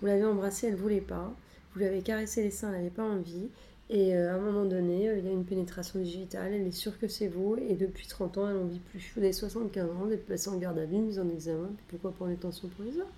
Vous 0.00 0.06
l'avez 0.06 0.24
embrassée, 0.24 0.68
elle 0.68 0.74
ne 0.74 0.78
voulait 0.78 1.00
pas. 1.00 1.32
Vous 1.72 1.80
lui 1.80 1.86
avez 1.86 2.02
caressé 2.02 2.42
les 2.42 2.50
seins, 2.50 2.68
elle 2.68 2.78
n'avait 2.78 2.90
pas 2.90 3.04
envie. 3.04 3.48
Et 3.90 4.14
euh, 4.14 4.32
à 4.32 4.34
un 4.34 4.38
moment 4.38 4.66
donné, 4.66 5.08
euh, 5.08 5.18
il 5.18 5.24
y 5.24 5.28
a 5.28 5.32
une 5.32 5.44
pénétration 5.44 5.98
digitale, 5.98 6.52
elle 6.52 6.66
est 6.66 6.72
sûre 6.72 6.98
que 6.98 7.08
c'est 7.08 7.28
vous, 7.28 7.56
et 7.56 7.74
depuis 7.74 8.06
30 8.06 8.36
ans, 8.38 8.48
elle 8.48 8.56
n'en 8.56 8.66
vit 8.66 8.80
plus. 8.80 9.12
Vous 9.16 9.22
avez 9.22 9.32
75 9.32 9.90
ans, 9.90 9.94
vous 10.04 10.12
êtes 10.12 10.26
placé 10.26 10.50
en 10.50 10.58
garde 10.58 10.78
à 10.78 10.84
vue, 10.84 10.98
mise 10.98 11.18
en 11.18 11.28
examen, 11.30 11.70
pourquoi 11.88 12.12
pour 12.12 12.28
tensions 12.38 12.68
provisoire? 12.68 13.08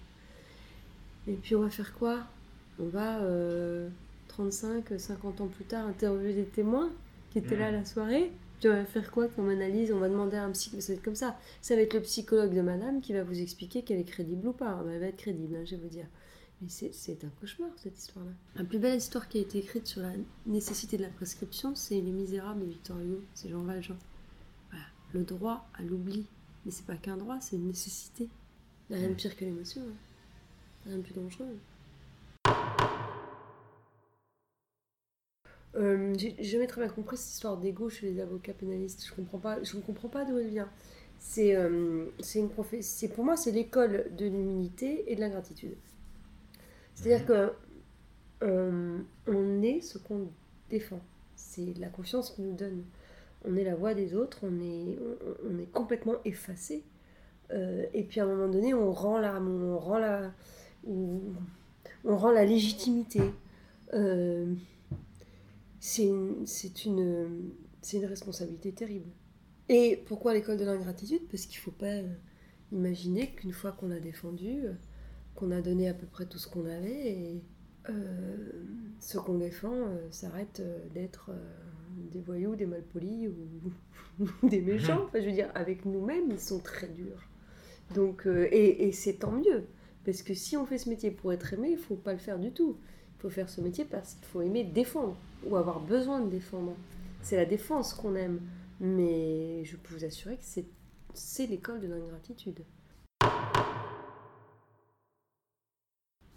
Et 1.27 1.33
puis 1.33 1.57
on 1.57 1.63
va 1.63 1.71
faire 1.71 1.93
quoi? 1.95 2.21
On 2.79 2.87
va, 2.87 3.21
35, 4.29 4.93
euh, 4.93 4.99
50 4.99 5.41
ans 5.41 5.49
plus 5.49 5.65
tard, 5.65 5.87
interviewer 5.87 6.35
des 6.35 6.45
témoins 6.45 6.91
qui 7.33 7.39
étaient 7.39 7.57
là 7.57 7.67
à 7.67 7.73
la 7.73 7.85
soirée, 7.85 8.31
puis 8.61 8.69
on 8.69 8.73
va 8.73 8.85
faire 8.85 9.11
quoi? 9.11 9.27
Comme 9.27 9.49
analyse 9.49 9.91
On 9.93 9.99
va 9.99 10.09
demander 10.09 10.37
à 10.37 10.45
un 10.45 10.51
psychologue, 10.51 10.83
ça 10.83 10.93
va 10.93 10.97
être 10.99 11.05
comme 11.05 11.17
ça. 11.17 11.37
Ça 11.63 11.75
va 11.75 11.81
être 11.81 11.95
le 11.95 12.03
psychologue 12.03 12.55
de 12.55 12.61
madame 12.61 13.01
qui 13.01 13.13
va 13.13 13.25
vous 13.25 13.41
expliquer 13.41 13.83
qu'elle 13.83 13.99
est 13.99 14.05
crédible 14.05 14.49
ou 14.49 14.53
pas. 14.53 14.79
Elle 14.93 15.01
va 15.01 15.07
être 15.07 15.17
crédible, 15.17 15.57
hein, 15.57 15.65
je 15.65 15.77
vais 15.77 15.83
vous 15.83 15.89
dire. 15.89 16.07
Mais 16.63 16.69
c'est 16.69 17.25
un 17.25 17.29
cauchemar, 17.41 17.71
cette 17.77 17.99
histoire-là. 17.99 18.33
La 18.55 18.65
plus 18.65 18.79
belle 18.79 18.99
histoire 18.99 19.29
qui 19.29 19.39
a 19.39 19.41
été 19.41 19.59
écrite 19.59 19.87
sur 19.87 20.03
la 20.03 20.13
nécessité 20.45 20.99
de 20.99 21.03
la 21.03 21.09
prescription, 21.09 21.75
c'est 21.75 21.95
Les 21.95 22.13
Misérables 22.13 22.61
de 22.61 22.67
Victor 22.67 22.99
Hugo, 22.99 23.23
c'est 23.33 23.49
Jean 23.49 23.63
Valjean. 23.63 23.97
Voilà. 24.69 24.85
Le 25.15 25.23
droit 25.23 25.67
à 25.79 25.83
l'oubli. 25.83 26.27
Mais 26.67 26.71
c'est 26.71 26.85
pas 26.85 26.97
qu'un 26.97 27.17
droit, 27.17 27.41
c'est 27.41 27.57
une 27.57 27.69
nécessité. 27.69 28.29
Il 28.89 28.97
n'y 28.97 29.03
a 29.03 29.07
rien 29.07 29.11
de 29.11 29.15
pire 29.15 29.35
que 29.35 29.45
l'émotion. 29.47 29.81
Hein. 29.81 29.95
Rien 30.85 30.99
de 30.99 31.03
plus 31.03 31.15
dangereux. 31.15 31.59
Euh, 35.77 36.15
J'ai 36.19 36.37
jamais 36.43 36.67
très 36.67 36.83
bien 36.83 36.91
compris 36.91 37.17
cette 37.17 37.33
histoire 37.33 37.57
d'ego 37.57 37.89
chez 37.89 38.11
les 38.11 38.21
avocats 38.21 38.53
pénalistes. 38.53 39.07
Je 39.07 39.15
comprends 39.15 39.39
pas, 39.39 39.63
je 39.63 39.77
ne 39.77 39.83
comprends 39.83 40.09
pas 40.09 40.27
d'où 40.27 40.37
elle 40.37 40.51
vient. 40.51 40.69
C'est 41.19 41.55
euh, 41.55 42.07
une 42.35 42.51
pour 42.51 43.25
moi, 43.25 43.37
c'est 43.37 43.53
l'école 43.53 44.15
de 44.17 44.27
l'humilité 44.27 45.11
et 45.11 45.17
de 45.17 45.21
l'ingratitude. 45.21 45.77
C'est-à-dire 47.01 47.27
que 47.27 47.53
euh, 48.43 48.99
on 49.27 49.63
est 49.63 49.81
ce 49.81 49.97
qu'on 49.97 50.29
défend. 50.69 51.01
C'est 51.35 51.73
la 51.79 51.89
confiance 51.89 52.29
qu'on 52.31 52.43
nous 52.43 52.55
donne. 52.55 52.85
On 53.47 53.57
est 53.57 53.65
la 53.65 53.75
voix 53.75 53.95
des 53.95 54.15
autres, 54.15 54.41
on 54.43 54.61
est, 54.61 54.99
complètement 55.73 56.17
effacé. 56.27 56.85
Euh, 57.53 57.87
et 57.95 58.03
puis 58.03 58.21
à 58.21 58.25
un 58.25 58.27
moment 58.27 58.49
donné, 58.49 58.75
on 58.75 58.93
rend 58.93 59.19
la, 59.19 59.41
la, 60.85 62.33
la 62.35 62.45
légitimité. 62.45 63.23
Euh, 63.95 64.53
c'est 65.79 66.05
une, 66.05 66.45
responsabilité 68.05 68.73
terrible. 68.73 69.09
Et 69.71 70.03
pourquoi 70.05 70.35
l'école 70.35 70.59
de 70.59 70.67
l'ingratitude 70.67 71.23
Parce 71.31 71.47
qu'il 71.47 71.61
ne 71.61 71.63
faut 71.63 71.71
pas 71.71 71.95
imaginer 72.73 73.31
qu'une 73.31 73.53
fois 73.53 73.73
qu'on 73.73 73.91
a 73.91 74.01
défendu, 74.01 74.65
qu'on 75.41 75.51
a 75.53 75.63
donné 75.63 75.89
à 75.89 75.95
peu 75.95 76.07
près 76.07 76.27
tout 76.27 76.39
ce 76.39 76.49
qu'on 76.49 76.67
avait 76.67 77.11
et 77.11 77.43
euh, 77.89 78.53
ce 79.01 79.17
qu'on 79.17 79.39
défend 79.39 79.73
euh, 79.73 80.07
s'arrête 80.11 80.61
euh, 80.61 80.79
d'être 80.93 81.31
des 82.13 82.21
voyous, 82.21 82.55
des 82.57 82.67
malpolis 82.67 83.29
ou, 83.29 84.27
des 84.47 84.61
méchants. 84.61 84.97
Mhm. 84.97 85.05
Enfin, 85.07 85.21
je 85.21 85.27
veux 85.27 85.33
dire, 85.33 85.51
avec 85.55 85.87
nous-mêmes, 85.87 86.31
ils 86.31 86.39
sont 86.39 86.61
très 86.61 86.89
durs. 86.89 87.27
Donc, 87.95 88.27
et, 88.27 88.87
et 88.87 88.93
c'est 88.93 89.15
tant 89.15 89.33
mieux. 89.33 89.65
Parce 90.05 90.23
que 90.23 90.35
si 90.35 90.57
on 90.57 90.67
fait 90.67 90.79
ce 90.79 90.89
métier 90.89 91.11
pour 91.11 91.33
être 91.33 91.55
aimé, 91.55 91.71
il 91.73 91.79
faut 91.79 91.97
pas 91.97 92.13
le 92.13 92.19
faire 92.19 92.39
du 92.39 92.53
tout. 92.53 92.77
Il 93.19 93.23
faut 93.23 93.31
faire 93.31 93.49
ce 93.49 93.61
métier 93.61 93.85
parce 93.85 94.15
qu'il 94.15 94.27
faut 94.27 94.43
aimer 94.43 94.63
défendre 94.63 95.17
ou 95.47 95.57
avoir 95.57 95.81
besoin 95.81 96.21
de 96.21 96.31
défendre. 96.31 96.77
C'est 97.23 97.37
la 97.37 97.47
défense 97.47 97.95
qu'on 97.95 98.15
aime. 98.15 98.41
Mais 98.79 99.65
je 99.65 99.77
peux 99.77 99.95
vous 99.95 100.05
assurer 100.05 100.37
que 100.37 100.45
c'est 101.15 101.47
l'école 101.47 101.81
de 101.81 101.89
l'ingratitude. 101.89 102.61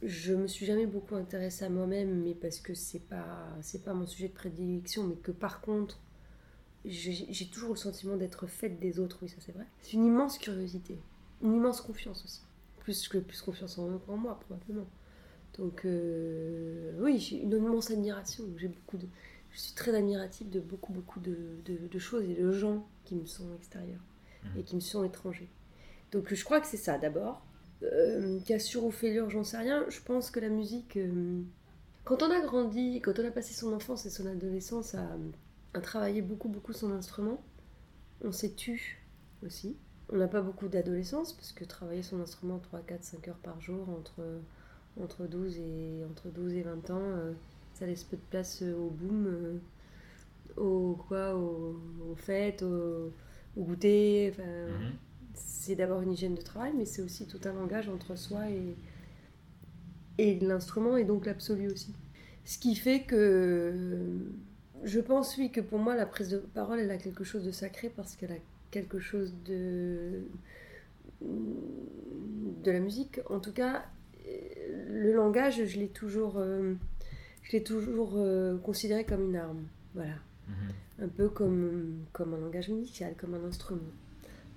Je 0.05 0.33
me 0.33 0.47
suis 0.47 0.65
jamais 0.65 0.85
beaucoup 0.85 1.15
intéressée 1.15 1.65
à 1.65 1.69
moi-même, 1.69 2.23
mais 2.23 2.33
parce 2.35 2.59
que 2.59 2.73
c'est 2.73 2.99
pas 2.99 3.47
c'est 3.61 3.83
pas 3.83 3.93
mon 3.93 4.05
sujet 4.07 4.27
de 4.29 4.33
prédilection, 4.33 5.03
mais 5.05 5.15
que 5.15 5.31
par 5.31 5.61
contre 5.61 5.99
j'ai 6.85 7.47
toujours 7.47 7.69
le 7.71 7.75
sentiment 7.77 8.17
d'être 8.17 8.45
faite 8.47 8.79
des 8.79 8.99
autres, 8.99 9.19
oui 9.21 9.29
ça 9.29 9.37
c'est 9.39 9.53
vrai. 9.53 9.65
C'est 9.81 9.93
une 9.93 10.05
immense 10.05 10.37
curiosité, 10.37 10.97
une 11.41 11.53
immense 11.55 11.79
confiance 11.81 12.23
aussi, 12.25 12.41
plus 12.79 13.07
que 13.07 13.17
plus 13.19 13.41
confiance 13.41 13.77
en, 13.77 14.01
en 14.07 14.17
moi 14.17 14.39
probablement. 14.39 14.87
Donc 15.57 15.85
euh, 15.85 16.91
oui, 16.99 17.19
j'ai 17.19 17.41
une 17.41 17.51
immense 17.53 17.89
admiration. 17.91 18.43
J'ai 18.57 18.67
beaucoup 18.67 18.97
de, 18.97 19.07
je 19.51 19.59
suis 19.59 19.73
très 19.73 19.95
admirative 19.95 20.49
de 20.49 20.59
beaucoup 20.59 20.91
beaucoup 20.91 21.19
de, 21.21 21.37
de- 21.65 21.87
de 21.87 21.99
choses 21.99 22.23
et 22.29 22.33
de 22.35 22.51
gens 22.51 22.85
qui 23.05 23.15
me 23.15 23.25
sont 23.25 23.53
extérieurs 23.55 24.01
Mhm. 24.43 24.59
et 24.59 24.63
qui 24.63 24.75
me 24.75 24.81
sont 24.81 25.05
étrangers. 25.05 25.47
Donc 26.11 26.33
je 26.33 26.43
crois 26.43 26.59
que 26.59 26.67
c'est 26.67 26.75
ça 26.75 26.97
d'abord. 26.97 27.41
Euh, 27.91 28.39
Cassure 28.45 28.85
ou 28.85 28.91
fêlure, 28.91 29.29
j'en 29.29 29.43
sais 29.43 29.57
rien. 29.57 29.85
Je 29.89 29.99
pense 30.01 30.31
que 30.31 30.39
la 30.39 30.49
musique, 30.49 30.97
euh, 30.97 31.41
quand 32.05 32.23
on 32.23 32.31
a 32.31 32.39
grandi, 32.41 33.01
quand 33.01 33.19
on 33.19 33.25
a 33.25 33.31
passé 33.31 33.53
son 33.53 33.73
enfance 33.73 34.05
et 34.05 34.09
son 34.09 34.25
adolescence 34.25 34.95
à, 34.95 35.81
travailler 35.81 36.21
beaucoup 36.21 36.49
beaucoup 36.49 36.71
son 36.71 36.91
instrument, 36.91 37.41
on 38.23 38.31
s'est 38.31 38.53
tu 38.53 39.01
aussi. 39.45 39.75
On 40.11 40.17
n'a 40.17 40.27
pas 40.27 40.41
beaucoup 40.41 40.67
d'adolescence 40.67 41.33
parce 41.33 41.51
que 41.51 41.65
travailler 41.65 42.03
son 42.03 42.21
instrument 42.21 42.59
3, 42.59 42.81
4, 42.81 43.03
5 43.03 43.27
heures 43.29 43.37
par 43.37 43.59
jour 43.59 43.89
entre, 43.89 44.21
entre, 45.01 45.25
12, 45.25 45.57
et, 45.57 46.03
entre 46.09 46.29
12 46.29 46.53
et 46.53 46.61
20 46.61 46.89
ans, 46.91 46.99
euh, 47.01 47.33
ça 47.73 47.85
laisse 47.85 48.03
peu 48.03 48.17
de 48.17 48.21
place 48.29 48.61
euh, 48.61 48.75
au 48.75 48.89
boom, 48.89 49.59
au, 50.55 50.95
quoi, 51.07 51.35
au, 51.35 51.81
aux 52.11 52.15
fêtes, 52.15 52.61
au, 52.61 53.11
goûter. 53.57 54.33
Mhm. 54.37 54.93
C'est 55.33 55.75
d'abord 55.75 56.01
une 56.01 56.11
hygiène 56.13 56.35
de 56.35 56.41
travail, 56.41 56.73
mais 56.77 56.85
c'est 56.85 57.01
aussi 57.01 57.25
tout 57.27 57.39
un 57.45 57.53
langage 57.53 57.89
entre 57.89 58.15
soi 58.15 58.49
et, 58.49 58.75
et 60.17 60.39
l'instrument, 60.39 60.97
et 60.97 61.03
donc 61.05 61.25
l'absolu 61.25 61.71
aussi. 61.71 61.93
Ce 62.45 62.57
qui 62.57 62.75
fait 62.75 63.01
que 63.03 63.73
je 64.83 64.99
pense, 64.99 65.37
oui, 65.37 65.51
que 65.51 65.61
pour 65.61 65.79
moi, 65.79 65.95
la 65.95 66.05
prise 66.05 66.29
de 66.29 66.37
parole, 66.37 66.79
elle 66.79 66.91
a 66.91 66.97
quelque 66.97 67.23
chose 67.23 67.43
de 67.45 67.51
sacré 67.51 67.89
parce 67.89 68.15
qu'elle 68.15 68.33
a 68.33 68.37
quelque 68.71 68.99
chose 68.99 69.33
de 69.45 70.23
de 71.21 72.71
la 72.71 72.79
musique. 72.79 73.19
En 73.29 73.39
tout 73.39 73.53
cas, 73.53 73.85
le 74.89 75.13
langage, 75.13 75.65
je 75.65 75.79
l'ai 75.79 75.87
toujours, 75.87 76.37
euh, 76.37 76.73
je 77.43 77.53
l'ai 77.53 77.63
toujours 77.63 78.13
euh, 78.17 78.57
considéré 78.57 79.05
comme 79.05 79.23
une 79.29 79.35
arme. 79.35 79.63
Voilà 79.93 80.15
Mhm. 80.47 81.05
un 81.05 81.07
peu 81.07 81.29
comme, 81.29 82.03
comme 82.11 82.33
un 82.33 82.37
langage 82.37 82.69
musical, 82.69 83.15
comme 83.17 83.33
un 83.35 83.43
instrument. 83.45 83.81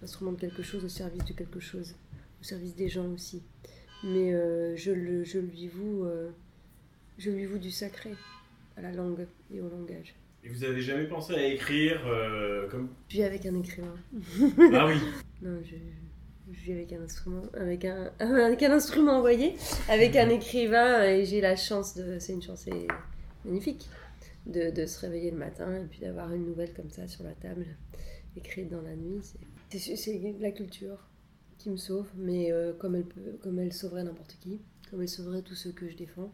Instrument 0.07 0.31
de 0.31 0.39
quelque 0.39 0.63
chose 0.63 0.85
au 0.85 0.89
service 0.89 1.25
de 1.25 1.33
quelque 1.33 1.59
chose, 1.59 1.97
au 2.41 2.45
service 2.45 2.77
des 2.77 2.89
gens 2.89 3.09
aussi. 3.13 3.43
Mais 4.05 4.33
euh, 4.33 4.77
je, 4.77 4.93
le, 4.93 5.25
je, 5.25 5.41
lui 5.41 5.67
voue, 5.67 6.05
euh, 6.05 6.31
je 7.19 7.29
lui 7.33 7.45
voue 7.45 7.59
du 7.59 7.73
sacré 7.73 8.11
à 8.77 8.83
la 8.83 8.93
langue 8.93 9.27
et 9.53 9.61
au 9.61 9.69
langage. 9.69 10.15
Et 10.45 10.49
vous 10.49 10.63
avez 10.63 10.81
jamais 10.81 11.09
pensé 11.09 11.35
à 11.35 11.45
écrire 11.45 12.07
euh, 12.07 12.69
comme. 12.69 12.89
Puis 13.09 13.25
avec 13.25 13.47
un 13.47 13.59
écrivain. 13.59 13.97
Ah 14.73 14.87
oui 14.87 14.95
Non, 15.43 15.59
je, 15.65 15.75
je 16.53 16.61
vis 16.61 16.73
avec 16.75 16.93
un 16.93 17.03
instrument, 17.03 17.43
avec 17.55 17.85
un, 17.85 18.13
avec 18.21 18.63
un 18.63 18.71
instrument 18.71 19.19
envoyé, 19.19 19.57
avec 19.89 20.15
un 20.15 20.29
écrivain, 20.29 21.03
et 21.03 21.25
j'ai 21.25 21.41
la 21.41 21.57
chance 21.57 21.97
de. 21.97 22.21
C'est 22.21 22.33
une 22.33 22.43
chance 22.43 22.67
magnifique 23.45 23.89
de, 24.47 24.71
de 24.71 24.87
se 24.87 25.01
réveiller 25.01 25.33
le 25.33 25.39
matin 25.39 25.75
et 25.75 25.85
puis 25.91 25.99
d'avoir 25.99 26.33
une 26.33 26.47
nouvelle 26.47 26.73
comme 26.75 26.91
ça 26.91 27.09
sur 27.09 27.25
la 27.25 27.33
table, 27.33 27.67
écrite 28.37 28.69
dans 28.69 28.83
la 28.83 28.95
nuit. 28.95 29.19
C'est- 29.21 29.41
C'est 29.79 30.37
la 30.41 30.53
culture 30.53 31.09
qui 31.59 31.71
me 31.71 31.77
sauve, 31.77 32.09
mais 32.17 32.53
euh, 32.53 32.73
comme, 32.75 32.97
elle 32.97 33.05
peut, 33.05 33.39
comme 33.43 33.59
elle 33.59 33.73
sauverait 33.73 34.05
n'importe 34.05 34.37
qui, 34.41 34.61
comme 34.91 35.03
elle 35.03 35.09
sauverait 35.09 35.43
tous 35.43 35.55
ceux 35.55 35.73
que 35.73 35.89
je 35.89 35.97
défends. 35.97 36.33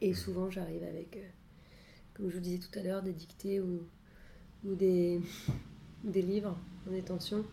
Et 0.00 0.14
souvent, 0.14 0.50
j'arrive 0.50 0.82
avec, 0.82 1.16
euh, 1.16 1.28
comme 2.14 2.30
je 2.30 2.36
vous 2.36 2.40
disais 2.40 2.58
tout 2.58 2.78
à 2.78 2.82
l'heure, 2.82 3.02
des 3.02 3.12
dictées 3.12 3.60
ou, 3.60 3.82
ou 4.64 4.74
des, 4.74 5.20
des 6.04 6.22
livres 6.22 6.58
en 6.88 6.92
détention. 6.92 7.44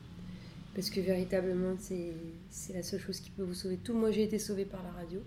Parce 0.73 0.89
que 0.89 0.99
véritablement, 0.99 1.75
c'est 1.79 2.73
la 2.73 2.83
seule 2.83 2.99
chose 2.99 3.19
qui 3.19 3.31
peut 3.31 3.43
vous 3.43 3.55
sauver 3.55 3.77
tout. 3.77 3.93
Moi, 3.93 4.11
j'ai 4.11 4.23
été 4.23 4.37
sauvée 4.37 4.65
par 4.65 4.83
la 4.83 4.91
radio. 4.91 5.21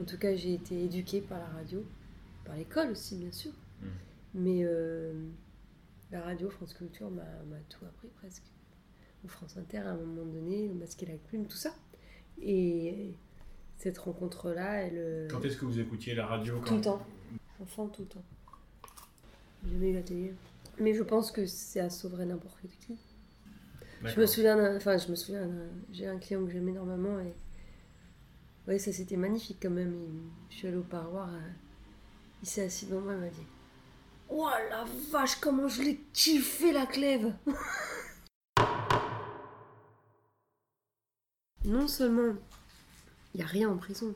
En 0.00 0.04
tout 0.04 0.16
cas, 0.16 0.36
j'ai 0.36 0.54
été 0.54 0.84
éduquée 0.84 1.20
par 1.20 1.38
la 1.40 1.46
radio. 1.46 1.84
Par 2.44 2.56
l'école 2.56 2.90
aussi, 2.90 3.16
bien 3.16 3.32
sûr. 3.32 3.50
Mm. 3.50 3.86
Mais 4.34 4.60
euh, 4.62 5.12
la 6.12 6.20
radio, 6.22 6.48
France 6.50 6.72
Culture, 6.74 7.10
m'a 7.10 7.24
tout 7.68 7.84
appris 7.84 8.08
presque. 8.20 8.49
France 9.28 9.56
Inter, 9.56 9.78
à 9.78 9.90
un 9.90 9.96
moment 9.96 10.24
donné, 10.24 10.68
le 10.68 10.74
masque 10.74 11.02
et 11.02 11.06
la 11.06 11.16
plume, 11.18 11.46
tout 11.46 11.56
ça. 11.56 11.74
Et 12.42 13.14
cette 13.76 13.98
rencontre-là, 13.98 14.82
elle... 14.82 14.96
euh, 14.96 15.28
Quand 15.30 15.44
est-ce 15.44 15.56
que 15.56 15.64
vous 15.66 15.78
écoutiez 15.78 16.14
la 16.14 16.26
radio 16.26 16.58
quand... 16.60 16.66
tout 16.66 16.74
le 16.76 16.80
temps. 16.80 17.06
Enfant, 17.60 17.88
tout 17.88 18.02
le 18.02 18.08
temps. 18.08 18.24
J'ai 19.64 19.72
jamais 19.72 19.90
eu 19.90 19.94
la 19.94 20.02
télé. 20.02 20.34
Mais 20.78 20.94
je 20.94 21.02
pense 21.02 21.30
que 21.30 21.44
ça 21.46 21.90
sauverait 21.90 22.24
n'importe 22.26 22.58
qui. 22.86 22.96
Je 24.02 24.18
me 24.18 24.24
souviens 24.24 24.56
d'un- 24.56 24.76
Enfin, 24.76 24.96
je 24.96 25.08
me 25.10 25.14
souviens 25.14 25.46
d'un- 25.46 25.68
J'ai 25.92 26.06
un 26.06 26.18
client 26.18 26.42
que 26.46 26.50
j'aime 26.50 26.68
énormément 26.70 27.20
et... 27.20 27.34
Ouais, 28.66 28.78
ça 28.78 28.92
c'était 28.92 29.16
magnifique 29.16 29.58
quand 29.60 29.70
même. 29.70 29.94
Il- 29.94 30.30
Je 30.48 30.54
suis 30.56 30.68
allée 30.68 30.78
au 30.78 30.82
parloir. 30.82 31.28
euh, 31.34 31.38
Il 32.42 32.48
s'est 32.48 32.64
assis 32.64 32.86
devant 32.86 33.02
moi, 33.02 33.12
il 33.14 33.20
m'a 33.20 33.28
dit... 33.28 33.46
Oh 34.30 34.48
la 34.70 34.84
vache, 35.10 35.36
comment 35.40 35.68
je 35.68 35.82
l'ai 35.82 36.00
kiffé 36.14 36.72
la 36.72 36.86
clève 36.86 37.34
Non 41.64 41.88
seulement 41.88 42.34
il 43.34 43.38
n'y 43.38 43.42
a 43.44 43.46
rien 43.46 43.68
en 43.70 43.76
prison, 43.76 44.14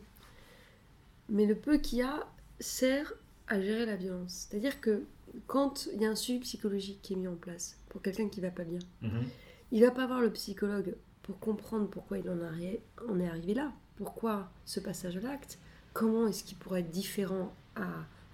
mais 1.29 1.47
le 1.47 1.55
peu 1.55 1.79
qu'il 1.79 1.99
y 1.99 2.03
a 2.03 2.27
sert 2.61 3.13
à 3.47 3.61
gérer 3.61 3.87
la 3.87 3.97
violence. 3.97 4.47
C'est-à-dire 4.49 4.81
que 4.81 5.03
quand 5.47 5.89
il 5.95 6.01
y 6.03 6.07
a 6.07 6.11
un 6.11 6.15
suivi 6.17 6.41
psychologique 6.41 7.01
qui 7.03 7.13
est 7.13 7.17
mis 7.17 7.29
en 7.29 7.35
place 7.37 7.77
pour 7.89 8.03
quelqu'un 8.03 8.29
qui 8.29 8.41
va 8.41 8.51
pas 8.51 8.65
bien, 8.65 8.79
Mhm. 9.03 9.25
il 9.73 9.83
va 9.85 9.91
pas 9.91 10.07
voir 10.07 10.21
le 10.21 10.33
psychologue 10.33 10.95
pour 11.23 11.39
comprendre 11.39 11.89
pourquoi 11.89 12.19
il 12.19 12.29
en 12.29 13.21
est 13.21 13.29
arrivé 13.29 13.55
là, 13.55 13.73
pourquoi 13.97 14.51
ce 14.65 14.81
passage 14.81 15.17
à 15.17 15.21
l'acte, 15.21 15.59
comment 15.93 16.27
est-ce 16.27 16.45
qu'il 16.45 16.57
pourrait 16.59 16.81
être 16.81 16.91
différent 16.91 17.55
à, 17.77 17.83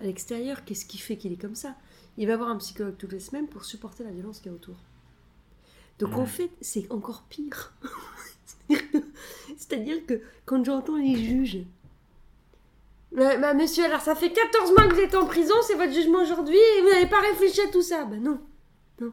à 0.00 0.02
l'extérieur, 0.02 0.64
qu'est-ce 0.64 0.86
qui 0.86 0.98
fait 0.98 1.16
qu'il 1.16 1.32
est 1.32 1.40
comme 1.40 1.54
ça? 1.54 1.76
Il 2.16 2.26
va 2.26 2.36
voir 2.36 2.48
un 2.48 2.56
psychologue 2.56 2.96
toutes 2.98 3.12
les 3.12 3.20
semaines 3.20 3.48
pour 3.48 3.64
supporter 3.64 4.02
la 4.04 4.10
violence 4.10 4.38
qu'il 4.40 4.50
y 4.50 4.54
a 4.54 4.56
autour. 4.56 4.76
Donc 5.98 6.14
en 6.14 6.22
Mhm. 6.22 6.26
fait, 6.26 6.50
c'est 6.60 6.90
encore 6.90 7.22
pire. 7.28 7.74
C'est-à-dire 9.56 10.04
que- 10.06 10.20
quand 10.44 10.64
j'entends 10.64 10.96
les 10.96 11.16
juges, 11.16 11.58
bah, 13.12 13.36
bah, 13.38 13.54
monsieur, 13.54 13.84
alors 13.84 14.00
ça 14.00 14.14
fait 14.14 14.30
14 14.30 14.72
mois 14.72 14.86
que 14.88 14.94
vous 14.94 15.00
êtes 15.00 15.14
en 15.14 15.26
prison, 15.26 15.54
c'est 15.66 15.74
votre 15.74 15.92
jugement 15.92 16.22
aujourd'hui 16.22 16.56
et 16.56 16.82
vous 16.82 16.88
n'avez 16.90 17.06
pas 17.08 17.20
réfléchi 17.20 17.60
à 17.60 17.68
tout 17.68 17.82
ça. 17.82 18.04
Bah 18.04 18.16
non, 18.20 18.38
non, 19.00 19.12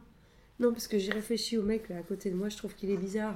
non, 0.60 0.72
parce 0.72 0.86
que 0.86 0.98
j'ai 0.98 1.10
réfléchi 1.12 1.58
au 1.58 1.62
mec 1.62 1.88
là, 1.88 1.98
à 1.98 2.02
côté 2.02 2.30
de 2.30 2.36
moi, 2.36 2.48
je 2.48 2.56
trouve 2.56 2.74
qu'il 2.74 2.90
est 2.90 2.96
bizarre. 2.96 3.34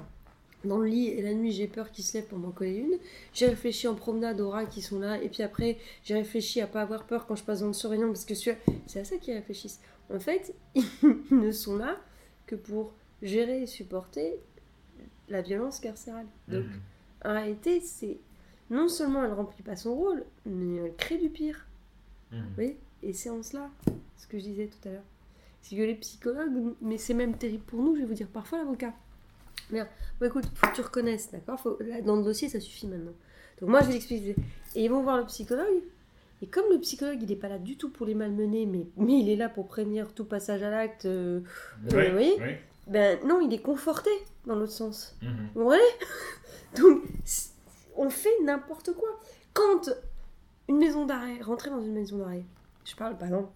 Dans 0.64 0.78
le 0.78 0.86
lit, 0.86 1.08
et 1.08 1.22
la 1.22 1.34
nuit, 1.34 1.50
j'ai 1.50 1.66
peur 1.66 1.90
qu'il 1.90 2.04
se 2.04 2.16
lève 2.16 2.26
pour 2.26 2.38
m'en 2.38 2.52
coller 2.52 2.76
une. 2.76 2.96
J'ai 3.34 3.46
réfléchi 3.48 3.88
en 3.88 3.96
promenade 3.96 4.40
aux 4.40 4.50
rats 4.50 4.64
qui 4.64 4.80
sont 4.80 5.00
là, 5.00 5.20
et 5.20 5.28
puis 5.28 5.42
après, 5.42 5.76
j'ai 6.04 6.14
réfléchi 6.14 6.60
à 6.60 6.68
pas 6.68 6.82
avoir 6.82 7.02
peur 7.02 7.26
quand 7.26 7.34
je 7.34 7.42
passe 7.42 7.60
dans 7.62 7.66
le 7.66 7.72
surveillant, 7.72 8.06
parce 8.06 8.24
que 8.24 8.34
c'est 8.36 9.00
à 9.00 9.04
ça 9.04 9.16
qu'ils 9.16 9.34
réfléchissent. 9.34 9.80
En 10.14 10.20
fait, 10.20 10.54
ils 10.76 10.84
ne 11.32 11.50
sont 11.50 11.74
là 11.76 11.96
que 12.46 12.54
pour 12.54 12.92
gérer 13.22 13.62
et 13.62 13.66
supporter 13.66 14.36
la 15.32 15.42
violence 15.42 15.80
carcérale. 15.80 16.26
Donc, 16.48 16.64
Mhm. 16.64 16.80
en 17.24 17.32
réalité, 17.32 17.80
c'est 17.80 18.18
non 18.70 18.88
seulement 18.88 19.24
elle 19.24 19.32
remplit 19.32 19.62
pas 19.62 19.76
son 19.76 19.94
rôle, 19.94 20.24
mais 20.46 20.76
elle 20.76 20.94
crée 20.96 21.18
du 21.18 21.28
pire. 21.28 21.66
Mhm. 22.30 22.44
Voyez? 22.54 22.78
Et 23.02 23.12
c'est 23.12 23.30
en 23.30 23.42
cela, 23.42 23.68
ce 24.16 24.26
que 24.26 24.38
je 24.38 24.44
disais 24.44 24.68
tout 24.68 24.88
à 24.88 24.92
l'heure. 24.92 25.02
C'est 25.62 25.76
que 25.76 25.82
les 25.82 25.94
psychologues, 25.96 26.74
mais 26.80 26.98
c'est 26.98 27.14
même 27.14 27.36
terrible 27.36 27.64
pour 27.64 27.82
nous, 27.82 27.94
je 27.96 28.00
vais 28.00 28.06
vous 28.06 28.14
dire, 28.14 28.28
parfois 28.28 28.58
l'avocat. 28.58 28.92
Merde, 29.70 29.88
bon 30.20 30.26
écoute, 30.26 30.44
faut 30.54 30.66
que 30.68 30.74
tu 30.74 30.80
reconnaisses, 30.80 31.30
d'accord? 31.30 31.58
Faut- 31.58 31.78
là, 31.80 32.00
Dans 32.02 32.16
le 32.16 32.22
dossier, 32.24 32.48
ça 32.48 32.60
suffit 32.60 32.86
maintenant. 32.86 33.12
Donc 33.60 33.70
moi, 33.70 33.80
je 33.82 33.86
vais 33.88 33.92
l'expliquer. 33.94 34.36
Et 34.74 34.84
ils 34.84 34.88
vont 34.90 35.02
voir 35.02 35.18
le 35.18 35.24
psychologue, 35.26 35.82
et 36.42 36.46
comme 36.46 36.64
le 36.72 36.78
psychologue, 36.80 37.18
il 37.22 37.28
n'est 37.28 37.36
pas 37.36 37.48
là 37.48 37.58
du 37.58 37.76
tout 37.76 37.90
pour 37.90 38.06
les 38.06 38.14
malmener, 38.14 38.66
mais, 38.66 38.86
mais 38.96 39.20
il 39.20 39.28
est 39.28 39.36
là 39.36 39.48
pour 39.48 39.68
prévenir 39.68 40.12
tout 40.12 40.24
passage 40.24 40.62
à 40.64 40.70
l'acte, 40.70 41.06
euh, 41.06 41.40
voyez? 41.84 42.34
ouais. 42.40 42.60
ben 42.88 43.18
non, 43.26 43.40
il 43.40 43.52
est 43.54 43.62
conforté 43.62 44.10
dans 44.46 44.54
l'autre 44.56 44.72
sens. 44.72 45.16
Mhm. 45.22 45.48
Vous 45.54 45.62
voyez? 45.62 45.82
Donc, 46.76 47.02
on 47.96 48.10
fait 48.10 48.42
n'importe 48.44 48.92
quoi. 48.94 49.20
Quand 49.52 49.90
une 50.68 50.78
maison 50.78 51.04
d'arrêt, 51.06 51.40
rentrer 51.42 51.70
dans 51.70 51.80
une 51.82 51.92
maison 51.92 52.18
d'arrêt, 52.18 52.44
je 52.84 52.96
parle 52.96 53.16
par 53.16 53.28
exemple 53.28 53.50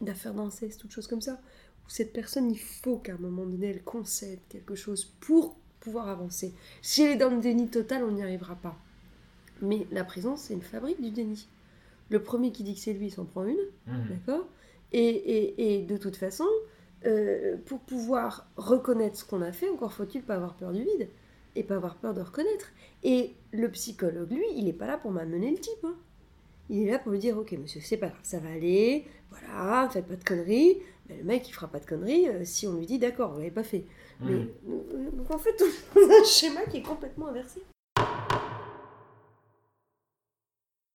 d'affaires 0.00 0.34
d'inceste, 0.34 0.80
toutes 0.80 0.90
choses 0.90 1.06
comme 1.06 1.20
ça, 1.20 1.40
où 1.86 1.88
cette 1.88 2.12
personne, 2.12 2.50
il 2.50 2.58
faut 2.58 2.98
qu'à 2.98 3.14
un 3.14 3.18
moment 3.18 3.44
donné, 3.46 3.68
elle 3.68 3.82
concède 3.82 4.40
quelque 4.48 4.74
chose 4.74 5.04
pour 5.20 5.56
pouvoir 5.80 6.08
avancer. 6.08 6.52
Si 6.82 7.02
elle 7.02 7.12
est 7.12 7.16
dans 7.16 7.30
le 7.30 7.40
déni 7.40 7.68
total, 7.68 8.04
on 8.04 8.12
n'y 8.12 8.22
arrivera 8.22 8.56
pas. 8.56 8.76
Mais 9.62 9.86
la 9.92 10.04
prison, 10.04 10.36
c'est 10.36 10.54
une 10.54 10.62
fabrique 10.62 11.00
du 11.00 11.10
déni. 11.10 11.48
Le 12.10 12.22
premier 12.22 12.52
qui 12.52 12.64
dit 12.64 12.74
que 12.74 12.80
c'est 12.80 12.92
lui, 12.92 13.06
il 13.06 13.10
s'en 13.10 13.24
prend 13.24 13.44
une. 13.44 13.56
Mhm. 13.86 14.08
D'accord? 14.08 14.46
Et, 14.92 15.08
et, 15.08 15.76
et 15.76 15.82
de 15.82 15.96
toute 15.96 16.16
façon, 16.16 16.46
euh, 17.06 17.56
pour 17.66 17.80
pouvoir 17.80 18.46
reconnaître 18.56 19.16
ce 19.16 19.24
qu'on 19.24 19.42
a 19.42 19.52
fait, 19.52 19.68
encore 19.68 19.92
faut-il 19.92 20.22
pas 20.22 20.34
avoir 20.36 20.54
peur 20.54 20.72
du 20.72 20.82
vide. 20.82 21.08
et 21.56 21.62
pas 21.62 21.76
avoir 21.76 21.96
peur 21.96 22.14
de 22.14 22.20
reconnaître. 22.20 22.72
Et 23.04 23.34
le 23.52 23.70
psychologue, 23.70 24.30
lui, 24.32 24.44
il 24.56 24.64
n'est 24.64 24.72
pas 24.72 24.86
là 24.86 24.98
pour 24.98 25.10
m'amener 25.12 25.50
le 25.50 25.58
type. 25.58 25.84
hein. 25.84 25.94
Il 26.70 26.88
est 26.88 26.90
là 26.90 26.98
pour 26.98 27.12
lui 27.12 27.18
dire 27.18 27.36
Ok, 27.38 27.52
monsieur, 27.52 27.80
c'est 27.82 27.96
pas 27.98 28.08
grave, 28.08 28.18
ça 28.22 28.38
va 28.38 28.48
aller, 28.50 29.04
voilà, 29.30 29.88
faites 29.92 30.06
pas 30.06 30.16
de 30.16 30.24
conneries. 30.24 30.78
Mais 31.08 31.18
le 31.18 31.24
mec, 31.24 31.46
il 31.48 31.52
fera 31.52 31.68
pas 31.68 31.78
de 31.78 31.84
conneries 31.86 32.28
euh, 32.28 32.44
si 32.44 32.66
on 32.66 32.74
lui 32.78 32.86
dit 32.86 32.98
D'accord, 32.98 33.32
vous 33.32 33.38
l'avez 33.38 33.50
pas 33.50 33.62
fait. 33.62 33.84
Mais, 34.20 34.32
Mhm. 34.32 34.48
euh, 34.94 35.10
donc 35.12 35.30
en 35.30 35.38
fait, 35.38 35.62
on 35.96 36.10
a 36.10 36.20
un 36.20 36.24
schéma 36.24 36.62
qui 36.70 36.78
est 36.78 36.82
complètement 36.82 37.28
inversé. 37.28 37.60